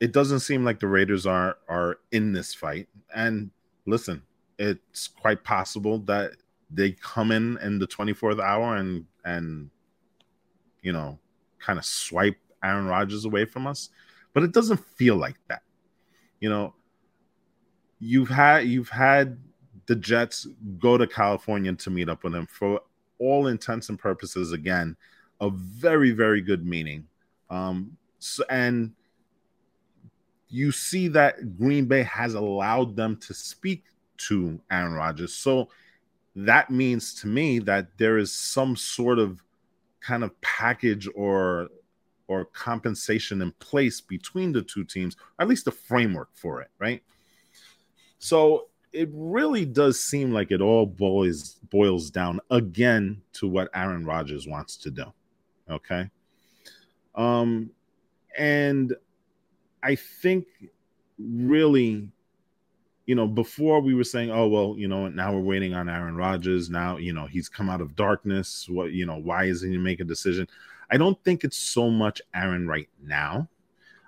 it 0.00 0.12
doesn't 0.12 0.40
seem 0.40 0.64
like 0.64 0.80
the 0.80 0.86
Raiders 0.86 1.26
are 1.26 1.58
are 1.68 1.98
in 2.12 2.32
this 2.32 2.54
fight. 2.54 2.88
And 3.14 3.50
listen, 3.86 4.22
it's 4.58 5.08
quite 5.08 5.44
possible 5.44 5.98
that 6.00 6.32
they 6.70 6.92
come 6.92 7.30
in 7.32 7.58
in 7.58 7.78
the 7.78 7.86
24th 7.86 8.40
hour 8.40 8.76
and 8.76 9.06
and 9.24 9.70
you 10.82 10.92
know 10.92 11.18
kind 11.58 11.78
of 11.78 11.84
swipe 11.84 12.36
Aaron 12.62 12.86
Rodgers 12.86 13.24
away 13.24 13.44
from 13.44 13.66
us, 13.66 13.90
but 14.32 14.42
it 14.42 14.52
doesn't 14.52 14.84
feel 14.96 15.16
like 15.16 15.36
that. 15.48 15.62
You 16.40 16.50
know, 16.50 16.74
you've 17.98 18.28
had 18.28 18.66
you've 18.66 18.88
had 18.88 19.38
the 19.86 19.96
Jets 19.96 20.46
go 20.78 20.98
to 20.98 21.06
California 21.06 21.72
to 21.72 21.90
meet 21.90 22.08
up 22.08 22.22
with 22.22 22.34
him 22.34 22.46
for 22.46 22.80
all 23.18 23.48
intents 23.48 23.88
and 23.88 23.98
purposes. 23.98 24.52
Again, 24.52 24.96
a 25.40 25.50
very 25.50 26.12
very 26.12 26.40
good 26.40 26.64
meeting. 26.64 27.08
Um, 27.50 27.96
so, 28.18 28.44
and 28.50 28.92
you 30.48 30.72
see 30.72 31.08
that 31.08 31.58
Green 31.58 31.86
Bay 31.86 32.02
has 32.02 32.34
allowed 32.34 32.96
them 32.96 33.16
to 33.18 33.34
speak 33.34 33.84
to 34.18 34.60
Aaron 34.70 34.94
Rodgers. 34.94 35.34
So 35.34 35.68
that 36.34 36.70
means 36.70 37.14
to 37.20 37.26
me 37.26 37.58
that 37.60 37.96
there 37.98 38.18
is 38.18 38.32
some 38.32 38.76
sort 38.76 39.18
of 39.18 39.42
kind 40.00 40.24
of 40.24 40.38
package 40.40 41.08
or 41.14 41.68
or 42.28 42.44
compensation 42.44 43.40
in 43.40 43.50
place 43.52 44.02
between 44.02 44.52
the 44.52 44.60
two 44.60 44.84
teams, 44.84 45.16
at 45.38 45.48
least 45.48 45.66
a 45.66 45.70
framework 45.70 46.28
for 46.34 46.60
it, 46.60 46.68
right? 46.78 47.02
So 48.18 48.68
it 48.92 49.08
really 49.12 49.64
does 49.64 50.02
seem 50.04 50.32
like 50.32 50.50
it 50.50 50.60
all 50.60 50.86
boils 50.86 51.54
boils 51.70 52.10
down 52.10 52.40
again 52.50 53.22
to 53.34 53.48
what 53.48 53.70
Aaron 53.74 54.04
Rodgers 54.04 54.46
wants 54.46 54.76
to 54.78 54.90
do. 54.90 55.04
Okay. 55.70 56.10
Um, 57.14 57.70
and 58.38 58.94
I 59.82 59.96
think 59.96 60.46
really, 61.18 62.08
you 63.06 63.14
know, 63.14 63.26
before 63.26 63.80
we 63.80 63.94
were 63.94 64.04
saying, 64.04 64.30
oh, 64.30 64.46
well, 64.46 64.74
you 64.78 64.86
know, 64.86 65.08
now 65.08 65.34
we're 65.34 65.40
waiting 65.40 65.74
on 65.74 65.88
Aaron 65.88 66.16
Rodgers. 66.16 66.70
Now, 66.70 66.96
you 66.96 67.12
know, 67.12 67.26
he's 67.26 67.48
come 67.48 67.68
out 67.68 67.80
of 67.80 67.96
darkness. 67.96 68.68
What, 68.68 68.92
you 68.92 69.04
know, 69.04 69.16
why 69.16 69.44
isn't 69.44 69.70
he 69.70 69.76
make 69.76 70.00
a 70.00 70.04
decision? 70.04 70.46
I 70.90 70.96
don't 70.96 71.22
think 71.24 71.44
it's 71.44 71.56
so 71.56 71.90
much 71.90 72.22
Aaron 72.34 72.66
right 72.66 72.88
now. 73.02 73.48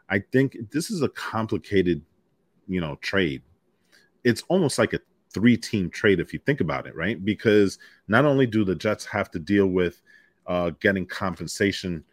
I 0.08 0.20
think 0.20 0.56
this 0.70 0.90
is 0.90 1.02
a 1.02 1.08
complicated, 1.08 2.02
you 2.68 2.80
know, 2.80 2.96
trade. 2.96 3.42
It's 4.24 4.42
almost 4.48 4.78
like 4.78 4.92
a 4.92 5.00
three 5.32 5.56
team 5.56 5.90
trade 5.90 6.20
if 6.20 6.32
you 6.32 6.38
think 6.40 6.60
about 6.60 6.86
it, 6.86 6.94
right? 6.94 7.22
Because 7.24 7.78
not 8.06 8.24
only 8.24 8.46
do 8.46 8.64
the 8.64 8.74
Jets 8.74 9.04
have 9.06 9.30
to 9.32 9.38
deal 9.38 9.66
with 9.66 10.00
uh, 10.46 10.70
getting 10.80 11.06
compensation 11.06 12.04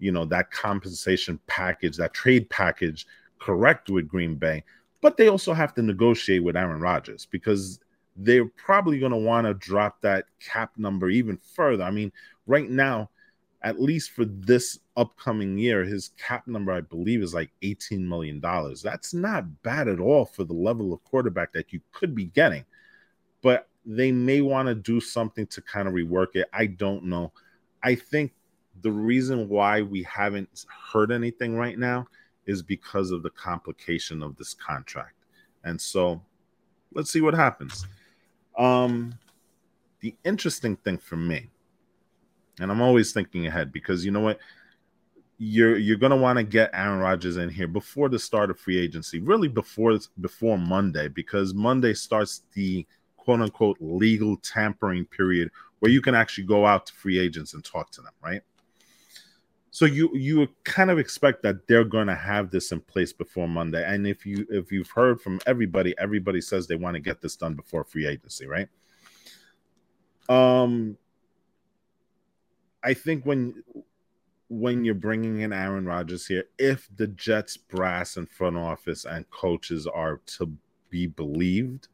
you 0.00 0.12
know 0.12 0.24
that 0.26 0.50
compensation 0.50 1.38
package, 1.46 1.96
that 1.96 2.14
trade 2.14 2.48
package, 2.50 3.06
correct 3.38 3.90
with 3.90 4.08
Green 4.08 4.34
Bay, 4.34 4.64
but 5.00 5.16
they 5.16 5.28
also 5.28 5.52
have 5.52 5.74
to 5.74 5.82
negotiate 5.82 6.42
with 6.42 6.56
Aaron 6.56 6.80
Rodgers 6.80 7.26
because 7.26 7.80
they're 8.16 8.46
probably 8.46 8.98
going 8.98 9.12
to 9.12 9.18
want 9.18 9.46
to 9.46 9.54
drop 9.54 10.00
that 10.02 10.24
cap 10.40 10.72
number 10.76 11.08
even 11.08 11.38
further. 11.54 11.84
I 11.84 11.90
mean, 11.90 12.12
right 12.46 12.68
now, 12.68 13.10
at 13.62 13.80
least 13.80 14.12
for 14.12 14.24
this 14.24 14.78
upcoming 14.96 15.58
year, 15.58 15.84
his 15.84 16.10
cap 16.18 16.46
number, 16.46 16.72
I 16.72 16.80
believe, 16.80 17.22
is 17.22 17.34
like 17.34 17.50
$18 17.62 18.00
million. 18.00 18.40
That's 18.82 19.14
not 19.14 19.62
bad 19.62 19.88
at 19.88 20.00
all 20.00 20.24
for 20.24 20.44
the 20.44 20.54
level 20.54 20.92
of 20.92 21.04
quarterback 21.04 21.52
that 21.52 21.72
you 21.72 21.80
could 21.92 22.14
be 22.14 22.26
getting. 22.26 22.64
But 23.42 23.68
they 23.84 24.12
may 24.12 24.40
want 24.40 24.68
to 24.68 24.74
do 24.74 25.00
something 25.00 25.46
to 25.48 25.62
kind 25.62 25.88
of 25.88 25.94
rework 25.94 26.34
it. 26.34 26.48
I 26.52 26.66
don't 26.66 27.04
know. 27.04 27.32
I 27.82 27.94
think 27.94 28.32
the 28.82 28.92
reason 28.92 29.48
why 29.48 29.82
we 29.82 30.02
haven't 30.04 30.64
heard 30.92 31.10
anything 31.10 31.56
right 31.56 31.78
now 31.78 32.06
is 32.46 32.62
because 32.62 33.10
of 33.10 33.22
the 33.22 33.30
complication 33.30 34.22
of 34.22 34.36
this 34.36 34.54
contract. 34.54 35.14
And 35.64 35.80
so 35.80 36.20
let's 36.94 37.10
see 37.10 37.20
what 37.20 37.34
happens. 37.34 37.86
Um, 38.56 39.14
the 40.00 40.14
interesting 40.24 40.76
thing 40.76 40.98
for 40.98 41.16
me, 41.16 41.50
and 42.58 42.70
I'm 42.70 42.80
always 42.80 43.12
thinking 43.12 43.46
ahead 43.46 43.72
because 43.72 44.04
you 44.04 44.10
know 44.10 44.20
what? 44.20 44.38
You're 45.38 45.78
you're 45.78 45.96
gonna 45.96 46.16
want 46.16 46.38
to 46.38 46.42
get 46.42 46.70
Aaron 46.74 46.98
Rodgers 46.98 47.38
in 47.38 47.48
here 47.48 47.68
before 47.68 48.10
the 48.10 48.18
start 48.18 48.50
of 48.50 48.58
free 48.58 48.78
agency, 48.78 49.20
really 49.20 49.48
before 49.48 49.98
before 50.20 50.58
Monday, 50.58 51.08
because 51.08 51.54
Monday 51.54 51.94
starts 51.94 52.42
the 52.52 52.86
quote 53.16 53.40
unquote 53.40 53.78
legal 53.80 54.36
tampering 54.38 55.06
period 55.06 55.50
where 55.78 55.90
you 55.90 56.02
can 56.02 56.14
actually 56.14 56.44
go 56.44 56.66
out 56.66 56.86
to 56.86 56.92
free 56.92 57.18
agents 57.18 57.54
and 57.54 57.64
talk 57.64 57.90
to 57.90 58.02
them, 58.02 58.12
right? 58.22 58.42
So 59.70 59.84
you 59.84 60.10
you 60.14 60.48
kind 60.64 60.90
of 60.90 60.98
expect 60.98 61.42
that 61.44 61.68
they're 61.68 61.84
going 61.84 62.08
to 62.08 62.14
have 62.14 62.50
this 62.50 62.72
in 62.72 62.80
place 62.80 63.12
before 63.12 63.48
Monday. 63.48 63.84
And 63.84 64.06
if 64.06 64.26
you 64.26 64.46
if 64.50 64.72
you've 64.72 64.90
heard 64.90 65.20
from 65.20 65.40
everybody, 65.46 65.94
everybody 65.98 66.40
says 66.40 66.66
they 66.66 66.76
want 66.76 66.94
to 66.94 67.00
get 67.00 67.20
this 67.20 67.36
done 67.36 67.54
before 67.54 67.84
free 67.84 68.06
agency, 68.06 68.46
right? 68.46 68.68
Um 70.28 70.96
I 72.82 72.94
think 72.94 73.24
when 73.24 73.62
when 74.48 74.84
you're 74.84 74.94
bringing 74.94 75.40
in 75.40 75.52
Aaron 75.52 75.86
Rodgers 75.86 76.26
here, 76.26 76.46
if 76.58 76.88
the 76.96 77.06
Jets 77.06 77.56
brass 77.56 78.16
and 78.16 78.28
front 78.28 78.56
office 78.56 79.04
and 79.04 79.30
coaches 79.30 79.86
are 79.86 80.20
to 80.26 80.52
be 80.90 81.06
believed, 81.06 81.86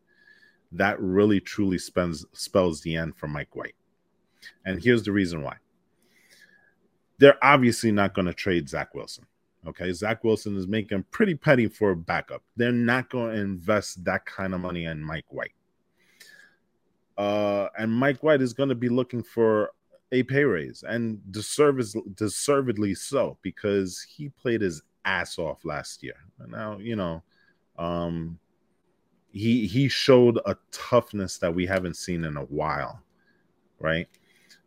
that 0.72 0.98
really 0.98 1.40
truly 1.40 1.76
spends 1.76 2.24
spells 2.32 2.80
the 2.80 2.96
end 2.96 3.16
for 3.16 3.28
Mike 3.28 3.54
White. 3.54 3.74
And 4.64 4.82
here's 4.82 5.02
the 5.02 5.12
reason 5.12 5.42
why 5.42 5.56
they're 7.18 7.42
obviously 7.42 7.92
not 7.92 8.14
going 8.14 8.26
to 8.26 8.34
trade 8.34 8.68
Zach 8.68 8.94
Wilson. 8.94 9.24
Okay, 9.66 9.92
Zach 9.92 10.22
Wilson 10.22 10.56
is 10.56 10.68
making 10.68 11.04
pretty 11.10 11.34
petty 11.34 11.66
for 11.66 11.90
a 11.90 11.96
backup. 11.96 12.42
They're 12.56 12.70
not 12.70 13.10
going 13.10 13.34
to 13.34 13.40
invest 13.40 14.04
that 14.04 14.24
kind 14.24 14.54
of 14.54 14.60
money 14.60 14.84
in 14.84 15.02
Mike 15.02 15.24
White. 15.30 15.54
Uh, 17.18 17.68
and 17.76 17.90
Mike 17.90 18.22
White 18.22 18.42
is 18.42 18.52
going 18.52 18.68
to 18.68 18.74
be 18.74 18.88
looking 18.88 19.22
for 19.22 19.70
a 20.12 20.22
pay 20.22 20.44
raise, 20.44 20.84
and 20.86 21.20
deserves, 21.32 21.96
deservedly 22.14 22.94
so, 22.94 23.38
because 23.42 24.00
he 24.08 24.28
played 24.28 24.60
his 24.60 24.82
ass 25.04 25.38
off 25.38 25.64
last 25.64 26.02
year. 26.02 26.14
Now, 26.46 26.78
you 26.78 26.94
know, 26.94 27.22
um, 27.76 28.38
he 29.32 29.66
he 29.66 29.88
showed 29.88 30.38
a 30.46 30.56
toughness 30.70 31.38
that 31.38 31.54
we 31.54 31.66
haven't 31.66 31.96
seen 31.96 32.24
in 32.24 32.36
a 32.36 32.44
while, 32.44 33.02
right? 33.80 34.06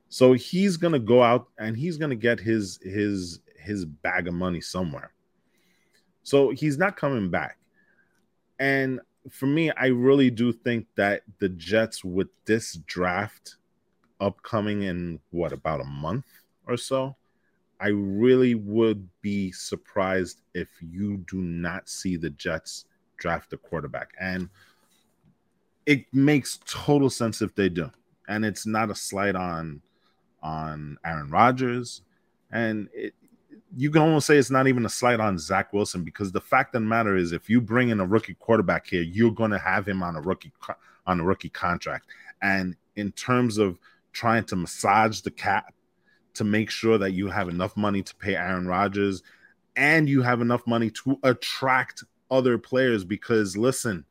So 0.10 0.34
he's 0.34 0.76
going 0.76 0.94
to 0.94 1.00
go 1.00 1.22
out 1.22 1.48
and 1.60 1.78
he's 1.78 1.98
going 1.98 2.10
to 2.10 2.16
get 2.16 2.40
his 2.40 2.80
his 2.84 3.40
his 3.58 3.86
bag 3.86 4.28
of 4.28 4.34
money 4.34 4.60
somewhere. 4.60 5.14
So 6.24 6.50
he's 6.50 6.78
not 6.78 6.98
coming 6.98 7.30
back. 7.30 7.58
And 8.60 9.00
for 9.30 9.46
me, 9.46 9.72
I 9.72 9.88
really 9.88 10.32
do 10.32 10.52
think 10.52 10.88
that 10.96 11.22
the 11.40 11.50
Jets 11.50 12.04
with 12.04 12.30
this 12.46 12.74
draft 12.88 13.58
upcoming 14.20 14.84
in 14.84 15.20
what 15.30 15.54
about 15.54 15.82
a 15.82 15.86
month 15.86 16.26
or 16.68 16.76
so, 16.76 17.16
I 17.80 17.90
really 17.90 18.56
would 18.56 19.08
be 19.22 19.52
surprised 19.52 20.42
if 20.54 20.70
you 20.82 21.18
do 21.30 21.38
not 21.38 21.88
see 21.88 22.18
the 22.18 22.32
Jets 22.32 22.86
draft 23.18 23.54
a 23.54 23.58
quarterback. 23.58 24.12
And 24.20 24.50
it 25.86 26.06
makes 26.14 26.60
total 26.66 27.10
sense 27.10 27.42
if 27.42 27.56
they 27.56 27.70
do. 27.70 27.92
And 28.28 28.44
it's 28.44 28.66
not 28.66 28.92
a 28.92 28.96
slight 28.96 29.36
on 29.36 29.82
on 30.42 30.98
Aaron 31.06 31.30
Rodgers. 31.30 32.02
And 32.52 32.90
it, 32.94 33.14
you 33.76 33.92
can 33.92 34.02
almost 34.02 34.26
say 34.26 34.38
it's 34.38 34.50
not 34.50 34.68
even 34.68 34.86
a 34.86 34.90
slight 34.90 35.20
on 35.20 35.38
Zach 35.38 35.74
Wilson 35.74 36.04
because 36.04 36.32
the 36.32 36.42
fact 36.42 36.74
of 36.74 36.82
the 36.82 36.88
matter 36.88 37.16
is, 37.16 37.32
if 37.32 37.50
you 37.50 37.62
bring 37.62 37.90
in 37.90 38.00
a 38.00 38.06
rookie 38.06 38.34
quarterback 38.34 38.88
here, 38.88 39.04
you're 39.04 39.32
going 39.32 39.52
to 39.52 39.60
have 39.60 39.88
him 39.88 40.02
on 40.02 40.16
a 40.16 40.22
rookie 40.22 40.52
on 41.06 41.20
a 41.20 41.24
rookie 41.24 41.50
contract. 41.50 42.08
And 42.42 42.76
in 42.96 43.12
terms 43.12 43.58
of 43.58 43.78
trying 44.12 44.44
to 44.46 44.56
massage 44.56 45.22
the 45.22 45.32
cap 45.32 45.74
to 46.34 46.44
make 46.44 46.70
sure 46.70 46.98
that 46.98 47.12
you 47.12 47.28
have 47.28 47.50
enough 47.50 47.78
money 47.78 48.02
to 48.02 48.16
pay 48.16 48.36
Aaron 48.36 48.68
Rodgers 48.68 49.24
and 49.76 50.10
you 50.10 50.22
have 50.22 50.42
enough 50.42 50.66
money 50.66 50.90
to 50.90 51.20
attract 51.24 52.04
other 52.32 52.58
players, 52.58 53.04
because 53.04 53.56
listen, 53.56 54.06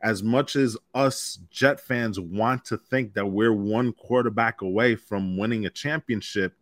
as 0.00 0.22
much 0.22 0.56
as 0.56 0.76
us 0.94 1.38
Jet 1.50 1.80
fans 1.80 2.20
want 2.20 2.64
to 2.66 2.76
think 2.76 3.14
that 3.14 3.26
we're 3.26 3.52
one 3.52 3.92
quarterback 3.92 4.62
away 4.62 4.94
from 4.94 5.36
winning 5.36 5.66
a 5.66 5.70
championship, 5.70 6.54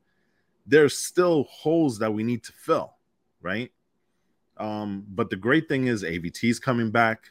there's 0.66 0.96
still 0.96 1.44
holes 1.44 1.98
that 1.98 2.12
we 2.12 2.22
need 2.22 2.42
to 2.44 2.52
fill, 2.52 2.94
right? 3.42 3.70
Um, 4.56 5.04
but 5.08 5.28
the 5.28 5.36
great 5.36 5.68
thing 5.68 5.86
is 5.86 6.02
AVT 6.02 6.42
is 6.44 6.58
coming 6.58 6.90
back, 6.90 7.30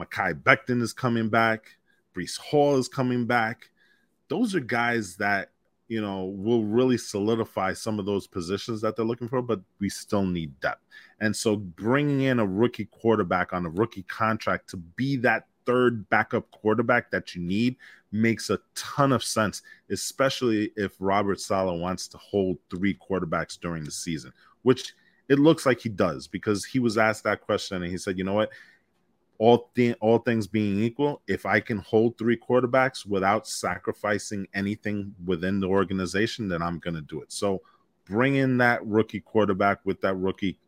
Mekhi 0.00 0.42
Becton 0.42 0.82
is 0.82 0.92
coming 0.92 1.28
back, 1.28 1.76
Breece 2.14 2.38
Hall 2.38 2.76
is 2.76 2.88
coming 2.88 3.26
back. 3.26 3.70
Those 4.28 4.54
are 4.54 4.60
guys 4.60 5.16
that 5.16 5.50
you 5.88 6.00
know 6.00 6.24
will 6.24 6.64
really 6.64 6.98
solidify 6.98 7.72
some 7.72 7.98
of 7.98 8.06
those 8.06 8.26
positions 8.26 8.80
that 8.80 8.96
they're 8.96 9.04
looking 9.04 9.28
for, 9.28 9.42
but 9.42 9.60
we 9.78 9.88
still 9.88 10.24
need 10.24 10.58
depth. 10.60 10.82
And 11.20 11.34
so 11.36 11.56
bringing 11.56 12.22
in 12.22 12.40
a 12.40 12.46
rookie 12.46 12.86
quarterback 12.86 13.52
on 13.52 13.66
a 13.66 13.70
rookie 13.70 14.04
contract 14.04 14.70
to 14.70 14.76
be 14.76 15.16
that 15.16 15.46
third 15.66 16.08
backup 16.08 16.50
quarterback 16.50 17.10
that 17.10 17.34
you 17.34 17.42
need 17.42 17.76
makes 18.12 18.50
a 18.50 18.58
ton 18.74 19.12
of 19.12 19.22
sense, 19.22 19.62
especially 19.90 20.72
if 20.76 20.94
Robert 20.98 21.40
Saleh 21.40 21.78
wants 21.78 22.08
to 22.08 22.18
hold 22.18 22.58
three 22.70 22.94
quarterbacks 22.94 23.60
during 23.60 23.84
the 23.84 23.90
season, 23.90 24.32
which 24.62 24.94
it 25.28 25.38
looks 25.38 25.66
like 25.66 25.80
he 25.80 25.88
does 25.88 26.26
because 26.26 26.64
he 26.64 26.78
was 26.78 26.98
asked 26.98 27.24
that 27.24 27.40
question 27.40 27.82
and 27.82 27.90
he 27.90 27.98
said, 27.98 28.18
you 28.18 28.24
know 28.24 28.34
what? 28.34 28.50
All, 29.38 29.70
all 30.00 30.18
things 30.18 30.46
being 30.46 30.82
equal, 30.82 31.22
if 31.26 31.46
I 31.46 31.60
can 31.60 31.78
hold 31.78 32.18
three 32.18 32.36
quarterbacks 32.36 33.06
without 33.06 33.46
sacrificing 33.46 34.46
anything 34.52 35.14
within 35.24 35.60
the 35.60 35.66
organization, 35.66 36.48
then 36.48 36.62
I'm 36.62 36.78
going 36.78 36.94
to 36.94 37.00
do 37.00 37.22
it. 37.22 37.32
So 37.32 37.62
bring 38.04 38.34
in 38.34 38.58
that 38.58 38.84
rookie 38.84 39.20
quarterback 39.20 39.78
with 39.84 40.00
that 40.02 40.16
rookie 40.16 40.58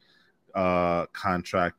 uh, 0.54 1.06
contract. 1.06 1.76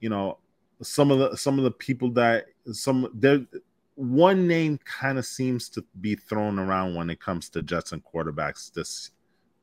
You 0.00 0.08
know, 0.08 0.38
some 0.82 1.10
of 1.10 1.18
the 1.18 1.36
some 1.36 1.58
of 1.58 1.64
the 1.64 1.70
people 1.70 2.10
that 2.12 2.46
some 2.72 3.10
there 3.14 3.46
one 3.94 4.46
name 4.46 4.78
kind 4.84 5.18
of 5.18 5.26
seems 5.26 5.68
to 5.68 5.84
be 6.00 6.14
thrown 6.14 6.58
around 6.58 6.94
when 6.94 7.10
it 7.10 7.20
comes 7.20 7.50
to 7.50 7.62
Jets 7.62 7.92
and 7.92 8.02
quarterbacks 8.04 8.72
this 8.72 9.10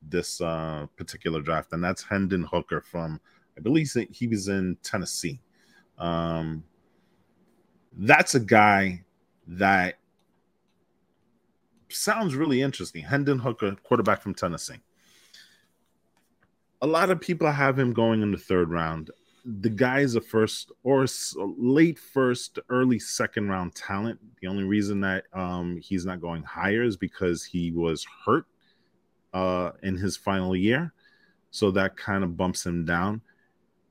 this 0.02 0.42
uh, 0.42 0.86
particular 0.96 1.42
draft, 1.42 1.74
and 1.74 1.84
that's 1.84 2.04
Hendon 2.04 2.44
Hooker 2.44 2.82
from 2.82 3.20
I 3.58 3.62
believe 3.62 3.92
he 4.12 4.28
was 4.28 4.48
in 4.48 4.78
Tennessee. 4.84 5.42
Um, 5.98 6.64
that's 7.94 8.36
a 8.36 8.40
guy 8.40 9.04
that 9.48 9.96
sounds 11.90 12.36
really 12.36 12.62
interesting. 12.62 13.04
Hendon 13.04 13.40
Hooker, 13.40 13.76
quarterback 13.84 14.22
from 14.22 14.36
Tennessee. 14.36 14.76
A 16.82 16.88
lot 16.88 17.10
of 17.10 17.20
people 17.20 17.52
have 17.52 17.78
him 17.78 17.94
going 17.94 18.22
in 18.22 18.32
the 18.32 18.38
third 18.38 18.70
round 18.70 19.10
the 19.48 19.70
guy 19.70 20.00
is 20.00 20.16
a 20.16 20.22
first 20.22 20.74
or 20.84 21.06
late 21.58 21.98
first, 21.98 22.60
early 22.70 23.00
second 23.00 23.48
round 23.48 23.74
talent. 23.76 24.20
The 24.42 24.48
only 24.48 24.66
reason 24.66 25.00
that 25.02 25.24
um, 25.32 25.78
he's 25.78 26.06
not 26.06 26.20
going 26.20 26.44
higher 26.44 26.84
is 26.84 26.98
because 26.98 27.46
he 27.46 27.72
was 27.72 28.06
hurt 28.26 28.46
uh, 29.34 29.72
in 29.84 29.96
his 29.96 30.18
final 30.18 30.54
year. 30.54 30.94
So 31.52 31.72
that 31.72 31.96
kind 31.96 32.26
of 32.26 32.36
bumps 32.36 32.66
him 32.66 32.84
down. 32.84 33.22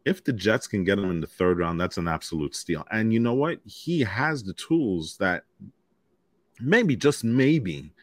If 0.05 0.23
the 0.23 0.33
Jets 0.33 0.67
can 0.69 0.85
get 0.85 0.99
him 0.99 1.11
in 1.11 1.21
the 1.21 1.27
third 1.27 1.59
round, 1.59 1.81
that's 1.81 1.97
an 1.97 2.07
absolute 2.07 2.55
steal. 2.55 2.85
And 2.93 3.13
you 3.13 3.19
know 3.19 3.35
what? 3.35 3.59
He 3.65 4.01
has 4.01 4.45
the 4.45 4.53
tools 4.53 5.17
that 5.19 5.45
maybe, 6.61 6.97
just 6.97 7.25
maybe, 7.25 7.95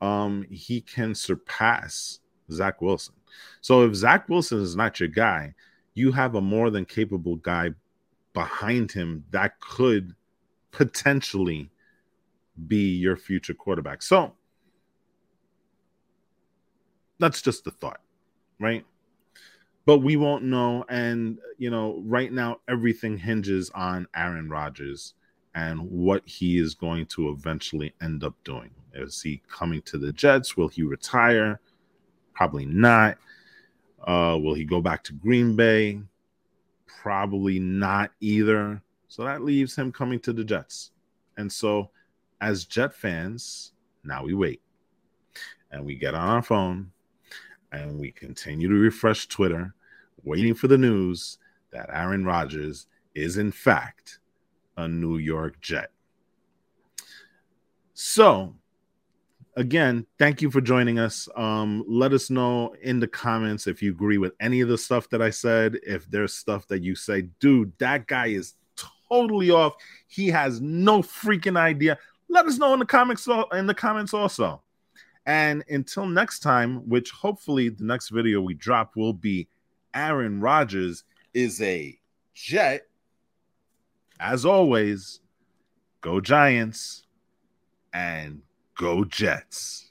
um, 0.00 0.46
he 0.48 0.80
can 0.80 1.14
surpass 1.16 2.20
Zach 2.52 2.80
Wilson. 2.80 3.14
So 3.60 3.84
if 3.84 3.94
Zach 3.94 4.28
Wilson 4.28 4.60
is 4.60 4.76
not 4.76 5.00
your 5.00 5.08
guy, 5.08 5.54
you 5.94 6.12
have 6.12 6.34
a 6.34 6.40
more 6.40 6.70
than 6.70 6.84
capable 6.84 7.36
guy 7.36 7.70
behind 8.32 8.92
him 8.92 9.24
that 9.30 9.58
could 9.60 10.14
potentially 10.70 11.70
be 12.66 12.96
your 12.96 13.16
future 13.16 13.54
quarterback. 13.54 14.02
So 14.02 14.32
that's 17.18 17.42
just 17.42 17.64
the 17.64 17.70
thought, 17.70 18.00
right? 18.58 18.84
But 19.84 19.98
we 19.98 20.16
won't 20.16 20.44
know. 20.44 20.84
And, 20.88 21.38
you 21.58 21.70
know, 21.70 22.00
right 22.04 22.32
now, 22.32 22.60
everything 22.68 23.18
hinges 23.18 23.70
on 23.74 24.06
Aaron 24.14 24.48
Rodgers 24.48 25.14
and 25.54 25.80
what 25.90 26.22
he 26.26 26.58
is 26.58 26.74
going 26.74 27.06
to 27.06 27.30
eventually 27.30 27.92
end 28.00 28.22
up 28.22 28.34
doing. 28.44 28.70
Is 28.94 29.20
he 29.20 29.42
coming 29.50 29.82
to 29.82 29.98
the 29.98 30.12
Jets? 30.12 30.56
Will 30.56 30.68
he 30.68 30.82
retire? 30.82 31.60
Probably 32.34 32.66
not. 32.66 33.18
Uh, 34.02 34.38
will 34.42 34.54
he 34.54 34.64
go 34.64 34.80
back 34.80 35.04
to 35.04 35.12
Green 35.12 35.56
Bay? 35.56 36.00
Probably 36.86 37.58
not 37.58 38.10
either. 38.20 38.82
So 39.08 39.24
that 39.24 39.42
leaves 39.42 39.76
him 39.76 39.92
coming 39.92 40.20
to 40.20 40.32
the 40.32 40.44
Jets. 40.44 40.92
And 41.36 41.52
so, 41.52 41.90
as 42.40 42.64
Jet 42.64 42.94
fans, 42.94 43.72
now 44.04 44.24
we 44.24 44.34
wait 44.34 44.62
and 45.70 45.84
we 45.84 45.94
get 45.94 46.14
on 46.14 46.28
our 46.28 46.42
phone 46.42 46.90
and 47.72 47.98
we 47.98 48.10
continue 48.10 48.68
to 48.68 48.74
refresh 48.74 49.26
Twitter, 49.28 49.74
waiting 50.24 50.54
for 50.54 50.68
the 50.68 50.78
news 50.78 51.38
that 51.72 51.90
Aaron 51.92 52.24
Rodgers 52.24 52.86
is, 53.14 53.36
in 53.36 53.52
fact, 53.52 54.18
a 54.76 54.88
New 54.88 55.18
York 55.18 55.60
Jet. 55.60 55.90
So, 57.94 58.54
again, 59.56 60.06
thank 60.18 60.42
you 60.42 60.50
for 60.50 60.60
joining 60.60 60.98
us. 60.98 61.28
Um, 61.36 61.84
let 61.86 62.12
us 62.12 62.30
know 62.30 62.74
in 62.82 63.00
the 63.00 63.08
comments 63.08 63.66
if 63.66 63.82
you 63.82 63.90
agree 63.90 64.18
with 64.18 64.32
any 64.40 64.60
of 64.60 64.68
the 64.68 64.78
stuff 64.78 65.08
that 65.10 65.22
I 65.22 65.30
said. 65.30 65.78
If 65.82 66.10
there's 66.10 66.34
stuff 66.34 66.66
that 66.68 66.82
you 66.82 66.94
say, 66.94 67.22
dude, 67.40 67.72
that 67.78 68.06
guy 68.06 68.26
is 68.28 68.54
totally 69.08 69.50
off. 69.50 69.74
He 70.06 70.28
has 70.28 70.60
no 70.60 71.02
freaking 71.02 71.58
idea. 71.58 71.98
Let 72.28 72.46
us 72.46 72.58
know 72.58 72.72
in 72.72 72.78
the 72.78 72.86
comments 72.86 73.26
in 73.52 73.66
the 73.66 73.74
comments 73.74 74.14
also. 74.14 74.62
And 75.26 75.64
until 75.68 76.06
next 76.06 76.40
time, 76.40 76.88
which 76.88 77.10
hopefully 77.10 77.68
the 77.68 77.84
next 77.84 78.08
video 78.08 78.40
we 78.40 78.54
drop 78.54 78.96
will 78.96 79.12
be 79.12 79.48
Aaron 79.94 80.40
Rodgers 80.40 81.04
is 81.34 81.60
a 81.60 81.98
jet. 82.34 82.86
As 84.18 84.44
always, 84.44 85.20
go 86.00 86.20
Giants 86.20 87.06
and 87.92 88.42
Go 88.80 89.04
Jets. 89.04 89.90